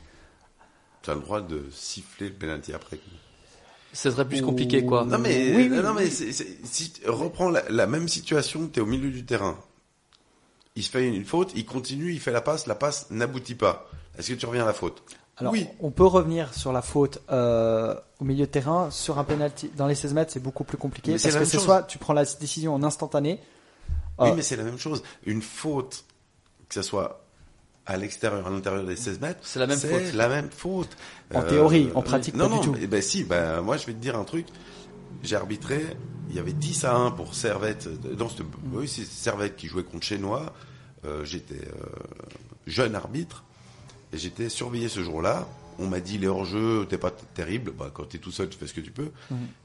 [1.03, 2.99] Tu as le droit de siffler le penalty après.
[3.98, 5.06] Ce serait plus compliqué, quoi.
[5.06, 9.10] Non mais, Oui, non, mais si reprends la, la même situation, tu es au milieu
[9.10, 9.58] du terrain.
[10.76, 13.89] Il se fait une faute, il continue, il fait la passe, la passe n'aboutit pas.
[14.16, 15.02] Est-ce que tu reviens à la faute?
[15.38, 15.68] Alors, Oui.
[15.80, 19.72] on peut revenir sur la faute euh, au milieu de terrain, sur un penalty.
[19.76, 21.98] Dans les 16 mètres, c'est beaucoup plus compliqué Mais c'est parce que c'est soit tu
[21.98, 23.39] prends la décision en instantané.
[24.20, 25.02] Oui, euh, mais c'est la même chose.
[25.26, 26.06] Une faute,
[26.70, 27.26] que ce soit
[27.88, 30.14] à l'extérieur, à l'intérieur des 16 mètres, C'est la même faute.
[30.14, 30.90] la même faute.
[31.34, 32.76] En théorie, en pratique, non, pas non, du tout.
[32.80, 34.46] mais- ben si, ben moi je vais te dire un truc.
[35.24, 35.84] J'ai arbitré,
[36.30, 37.88] il y avait 10 à 1 pour Servette.
[38.16, 38.42] Dans cette,
[38.74, 40.54] oui, c'est Servette qui jouait contre Chenois.
[41.06, 41.86] Euh, j'étais euh,
[42.68, 43.44] jeune arbitre
[44.14, 45.48] et j'étais surveillé ce jour-là.
[45.80, 47.72] On m'a dit les hors-jeux, t'es pas terrible.
[47.72, 49.12] Bah, quand t'es tout seul, tu fais ce que tu peux.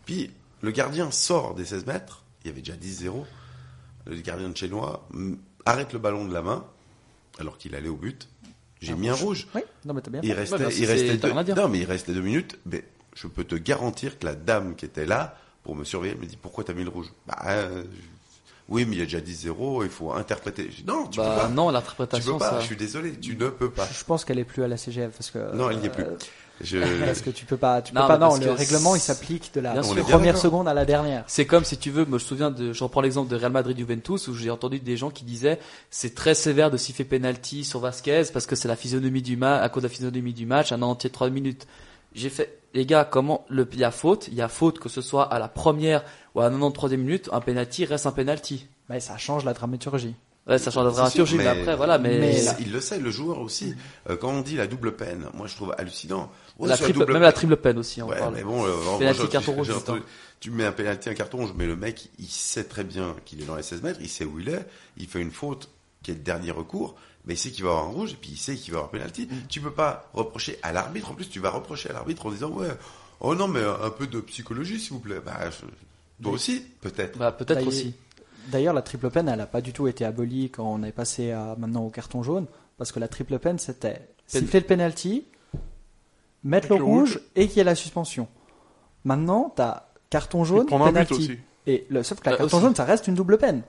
[0.07, 2.23] Puis le gardien sort des 16 mètres.
[2.45, 3.25] Il y avait déjà 10-0.
[4.07, 5.35] Le gardien de Chenois mm,
[5.67, 6.65] arrête le ballon de la main
[7.39, 8.29] alors qu'il allait au but.
[8.81, 9.47] J'ai mis un rouge.
[9.55, 10.21] Oui, non mais t'as bien.
[10.25, 10.41] Il fait.
[10.41, 12.59] restait, bah, il restait deux, non, mais il restait deux minutes.
[12.67, 12.83] Mais
[13.15, 16.37] je peux te garantir que la dame qui était là pour me surveiller me dit
[16.37, 17.07] pourquoi t'as mis le rouge?
[17.27, 17.85] Bah, euh,
[18.69, 20.69] oui, mais il y a déjà 10-0, il faut interpréter.
[20.87, 21.49] Non, tu Bah, peux pas.
[21.49, 22.51] non, tu l'interprétation, peux pas.
[22.51, 22.61] ça.
[22.61, 23.87] Je suis désolé, tu ne peux pas.
[23.93, 25.55] Je pense qu'elle est plus à la CGF parce que.
[25.55, 26.03] Non, elle n'y est plus.
[26.03, 26.17] euh,
[26.63, 26.79] Je...
[27.05, 28.19] Parce que tu peux pas, tu peux Non, pas.
[28.19, 31.25] Non, le règlement il s'applique de la première seconde à la dernière.
[31.27, 33.53] C'est comme si tu veux, moi je me souviens de, je reprends l'exemple de Real
[33.53, 35.59] Madrid Juventus où j'ai entendu des gens qui disaient
[35.91, 39.63] c'est très sévère de siffler penalty sur Vasquez parce que c'est la physionomie du match,
[39.63, 41.67] à cause de la physionomie du match, un entier de 3 minutes.
[42.15, 44.89] J'ai fait, les gars, comment le, il y a faute, il y a faute que
[44.89, 46.05] ce soit à la première
[46.35, 48.67] ou à la 93e minute, un penalty reste un penalty.
[48.89, 50.15] Mais ça change la dramaturgie.
[50.47, 53.39] Ouais, ça change la sûr, mais après, voilà, mais, mais il, le sait, le joueur
[53.39, 53.77] aussi.
[54.11, 56.33] Euh, quand on dit la double peine, moi je trouve hallucinant.
[56.61, 58.35] La double même la triple peine aussi, on Ouais, parle.
[58.35, 59.73] mais bon, euh, j'ai- carton rouge,
[60.41, 63.41] tu mets un penalty, un carton rouge, mais le mec, il sait très bien qu'il
[63.41, 64.67] est dans les 16 mètres, il sait où il est,
[64.97, 65.71] il fait une faute
[66.03, 68.31] qui est le dernier recours, mais il sait qu'il va avoir un rouge, et puis
[68.33, 69.29] il sait qu'il va avoir un penalty.
[69.31, 69.47] Mm.
[69.49, 72.51] Tu peux pas reprocher à l'arbitre, en plus, tu vas reprocher à l'arbitre en disant,
[72.51, 72.67] ouais,
[73.21, 75.21] oh non, mais un peu de psychologie, s'il vous plaît.
[75.25, 75.67] Bah, je-
[76.25, 77.17] toi aussi, peut-être.
[77.17, 77.95] Bah, peut-être Bah, aussi.
[78.49, 81.31] D'ailleurs, la triple peine, elle a pas du tout été abolie quand on est passé
[81.33, 82.47] à maintenant au carton jaune,
[82.79, 85.25] parce que la triple peine, c'était siffler le penalty,
[86.45, 87.21] mettre le le rouge rouge.
[87.37, 88.29] et qu'il y ait la suspension.
[89.05, 91.15] Maintenant, t'as carton jaune, penalty.
[91.15, 91.39] aussi.
[91.67, 92.67] Et le, sauf que la Bah, carton aussi.
[92.67, 93.63] jaune, ça reste une double peine.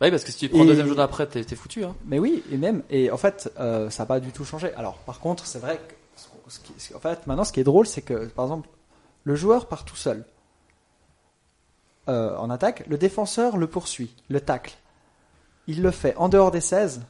[0.00, 1.94] Oui, parce que si tu prends Et- deuxième journée après, t'es foutu, hein.
[2.06, 4.72] Mais oui, et même, et en fait, euh, ça n'a pas du tout changé.
[4.74, 7.64] Alors, par contre, c'est vrai que, ce qui- ce- en fait, maintenant, ce qui est
[7.64, 8.68] drôle, c'est que, par exemple,
[9.24, 10.24] le joueur part tout seul
[12.08, 14.76] euh, en attaque, le défenseur le poursuit, le tacle.
[15.66, 17.02] Il le fait en dehors des 16,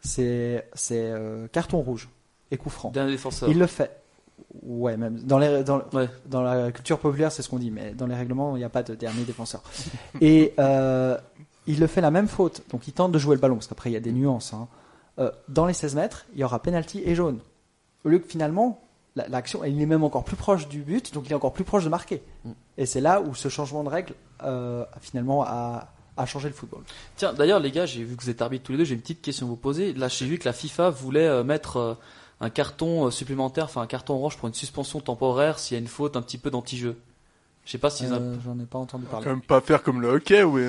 [0.00, 2.08] c'est euh, carton rouge
[2.50, 2.90] et coup franc.
[2.90, 3.48] Dernier défenseur.
[3.48, 4.00] Il le fait.
[4.62, 6.08] Ouais, même dans les dans, Ouais.
[6.26, 8.68] dans la culture populaire, c'est ce qu'on dit, mais dans les règlements, il n'y a
[8.68, 9.62] pas de dernier défenseur.
[10.20, 11.18] Et euh,
[11.66, 13.90] il le fait la même faute, donc il tente de jouer le ballon, parce qu'après
[13.90, 14.54] il y a des nuances.
[14.54, 14.68] hein.
[15.48, 17.40] Dans les 16 mètres, il y aura penalty et jaune.
[18.04, 18.80] Au lieu que finalement,
[19.16, 21.64] la- l'action, il est même encore plus proche du but, donc il est encore plus
[21.64, 22.22] proche de marquer.
[22.44, 22.50] Mm.
[22.78, 24.14] Et c'est là où ce changement de règle,
[24.44, 26.80] euh, finalement, a, a changé le football.
[27.16, 29.00] Tiens, d'ailleurs, les gars, j'ai vu que vous êtes arbitres tous les deux, j'ai une
[29.00, 29.92] petite question à vous poser.
[29.92, 31.94] Là, j'ai vu que la FIFA voulait euh, mettre euh,
[32.40, 35.80] un carton euh, supplémentaire, enfin un carton orange pour une suspension temporaire s'il y a
[35.80, 36.96] une faute un petit peu d'anti-jeu.
[37.64, 39.26] Je sais pas si Euh, J'en ai pas entendu Quand parler.
[39.26, 40.62] même pas faire comme le hockey, oui.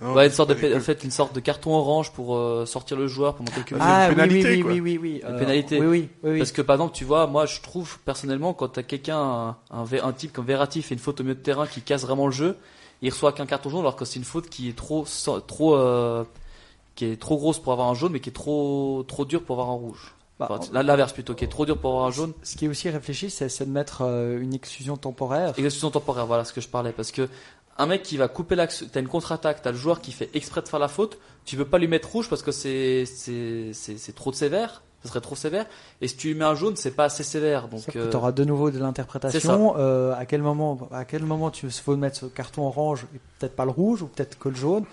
[0.00, 2.96] Non, Ouais, une sorte de, en fait, une sorte de carton orange pour euh, sortir
[2.96, 3.84] le joueur pendant quelques minutes.
[3.86, 5.20] Ah une oui, pénalité, oui, oui, oui, oui, oui.
[5.28, 5.80] Une euh, pénalité.
[5.80, 6.30] Oui, oui, oui.
[6.32, 6.38] oui.
[6.38, 9.84] Parce que par exemple, tu vois, moi je trouve personnellement quand t'as quelqu'un, un, un,
[10.02, 12.32] un type comme Verratti fait une faute au milieu de terrain qui casse vraiment le
[12.32, 12.56] jeu,
[13.02, 15.04] il reçoit qu'un carton jaune alors que c'est une faute qui est trop,
[15.46, 16.24] trop, euh,
[16.94, 19.58] qui est trop grosse pour avoir un jaune mais qui est trop, trop dure pour
[19.60, 20.14] avoir un rouge.
[20.38, 22.32] Bah, Enfin, L'inverse plutôt, qui est trop dur pour avoir un jaune.
[22.44, 25.48] Ce qui est aussi réfléchi, c'est c'est de mettre euh, une exclusion temporaire.
[25.56, 26.92] Exécution temporaire, voilà ce que je parlais.
[26.92, 27.28] Parce que
[27.78, 30.62] un mec qui va couper l'action, t'as une contre-attaque, t'as le joueur qui fait exprès
[30.62, 34.32] de faire la faute, tu peux pas lui mettre rouge parce que c'est c'est trop
[34.32, 35.66] sévère, ce serait trop sévère.
[36.00, 37.68] Et si tu lui mets un jaune, c'est pas assez sévère.
[37.68, 39.74] Donc que euh, tu auras de nouveau de l'interprétation.
[39.78, 43.54] Euh, à quel moment, à quel moment tu faut mettre ce carton orange et peut-être
[43.54, 44.84] pas le rouge ou peut-être que le jaune.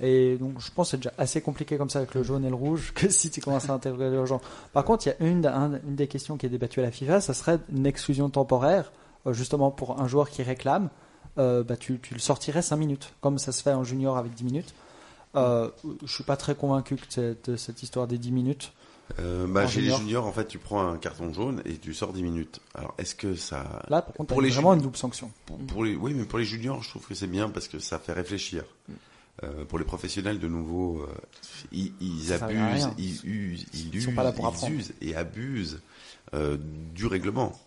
[0.00, 2.48] Et donc je pense que c'est déjà assez compliqué comme ça avec le jaune et
[2.48, 4.40] le rouge que si tu commences à intégrer le genre.
[4.72, 6.90] Par contre, il y a une, un- une des questions qui est débattue à la
[6.90, 8.90] FIFA, ça serait une exclusion temporaire,
[9.26, 10.88] euh, justement pour un joueur qui réclame.
[11.38, 14.34] Euh, bah, tu, tu le sortirais 5 minutes, comme ça se fait en junior avec
[14.34, 14.74] 10 minutes.
[15.34, 15.70] Euh,
[16.04, 18.72] je suis pas très convaincu que cette, de cette histoire des 10 minutes.
[19.18, 19.98] Euh, bah, chez junior.
[19.98, 22.60] les juniors, en fait, tu prends un carton jaune et tu sors 10 minutes.
[22.74, 23.82] Alors, est-ce que ça.
[23.88, 25.30] Là, par contre, Pour les vraiment une double sanction.
[25.46, 27.78] Pour, pour les, oui, mais pour les juniors, je trouve que c'est bien parce que
[27.78, 28.64] ça fait réfléchir.
[29.42, 31.06] euh, pour les professionnels de nouveau, euh,
[31.72, 35.16] ils, Ça abusent, ils usent, ils, Ils sont usent, pas là pour ils usent et
[35.16, 35.80] abusent
[36.94, 37.58] du règlement.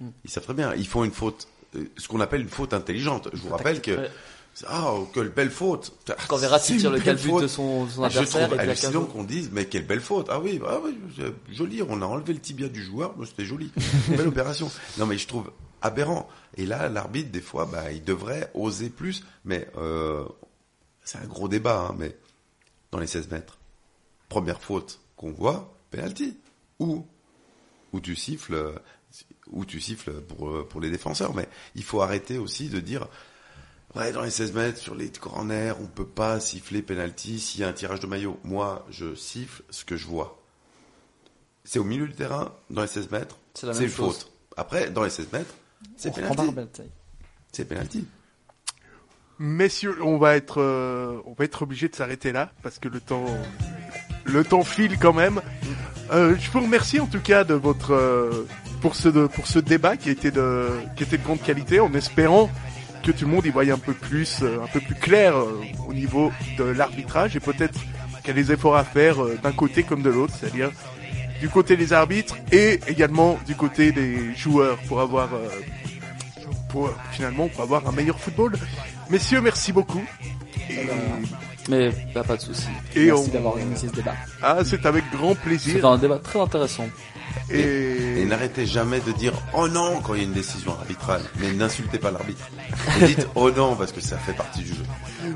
[0.00, 0.10] Hmm.
[0.24, 0.74] Ils savent très bien.
[0.74, 1.48] Ils font une faute,
[1.96, 3.28] ce qu'on appelle une faute intelligente.
[3.32, 4.08] Je vous rappelle que
[4.66, 5.92] ah quelle belle faute.
[6.28, 8.72] Quand Verratti C'est tire le calbut de son, son Ah, je adversaire trouve puis la
[8.72, 10.26] hallucinant qu'on dise mais quelle belle faute.
[10.30, 10.98] Ah oui, ah oui,
[11.50, 11.82] joli.
[11.88, 13.70] On a enlevé le tibia du joueur, mais c'était joli.
[14.08, 14.70] belle opération.
[14.98, 15.50] Non mais je trouve
[15.80, 16.28] aberrant.
[16.56, 19.24] Et là, l'arbitre des fois, bah, il devrait oser plus.
[19.44, 20.24] Mais euh,
[21.04, 21.88] c'est un gros débat.
[21.90, 22.16] Hein, mais
[22.90, 23.58] dans les 16 mètres,
[24.28, 26.36] première faute qu'on voit, penalty.
[26.80, 27.06] Ou
[27.92, 28.72] où tu siffles, euh,
[29.50, 31.34] où tu siffles pour euh, pour les défenseurs.
[31.34, 33.06] Mais il faut arrêter aussi de dire
[33.94, 37.64] Ouais, dans les 16 mètres, sur les corners, on peut pas siffler penalty s'il y
[37.64, 38.38] a un tirage de maillot.
[38.44, 40.38] Moi, je siffle ce que je vois.
[41.64, 44.18] C'est au milieu du terrain, dans les 16 mètres, C'est une chose.
[44.18, 44.32] faute.
[44.56, 45.54] Après, dans les 16 mètres,
[45.96, 46.42] c'est penalty.
[47.50, 48.06] C'est penalty.
[49.38, 53.00] Messieurs, on va être, euh, on va être obligé de s'arrêter là parce que le
[53.00, 53.24] temps,
[54.28, 55.40] le temps file quand même.
[56.12, 58.46] Euh, je vous remercie en tout cas de votre, euh,
[58.80, 60.68] pour ce, débat qui était de,
[60.98, 62.50] de grande qualité, en espérant
[63.02, 65.34] que tout le monde y voyait un peu plus, euh, un peu plus clair
[65.86, 67.78] au niveau de l'arbitrage et peut-être
[68.20, 70.70] qu'il y a des efforts à faire d'un côté comme de l'autre, c'est-à-dire
[71.40, 75.28] du côté des arbitres et également du côté des joueurs pour avoir,
[77.12, 78.54] finalement pour avoir un meilleur football.
[79.08, 80.04] Messieurs, merci beaucoup.
[81.68, 82.66] Mais bah, pas de souci.
[82.96, 84.14] et Merci on- d'avoir organisé ce débat.
[84.42, 85.84] ah, c'est avec grand plaisir.
[85.86, 86.86] un débat très intéressant.
[87.50, 91.20] Et Et, n'arrêtez jamais de dire oh non quand il y a une décision arbitrale.
[91.40, 92.48] Mais n'insultez pas l'arbitre.
[93.00, 94.82] Dites oh non parce que ça fait partie du jeu.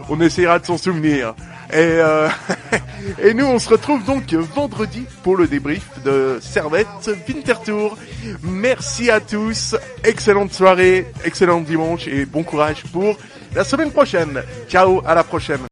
[0.09, 1.35] on essaiera de s'en souvenir.
[1.71, 2.29] Et, euh,
[3.23, 7.97] et nous, on se retrouve donc vendredi pour le débrief de Servette Winterthur.
[8.43, 9.77] Merci à tous.
[10.03, 13.17] Excellente soirée, excellent dimanche et bon courage pour
[13.55, 14.43] la semaine prochaine.
[14.69, 15.61] Ciao, à la prochaine.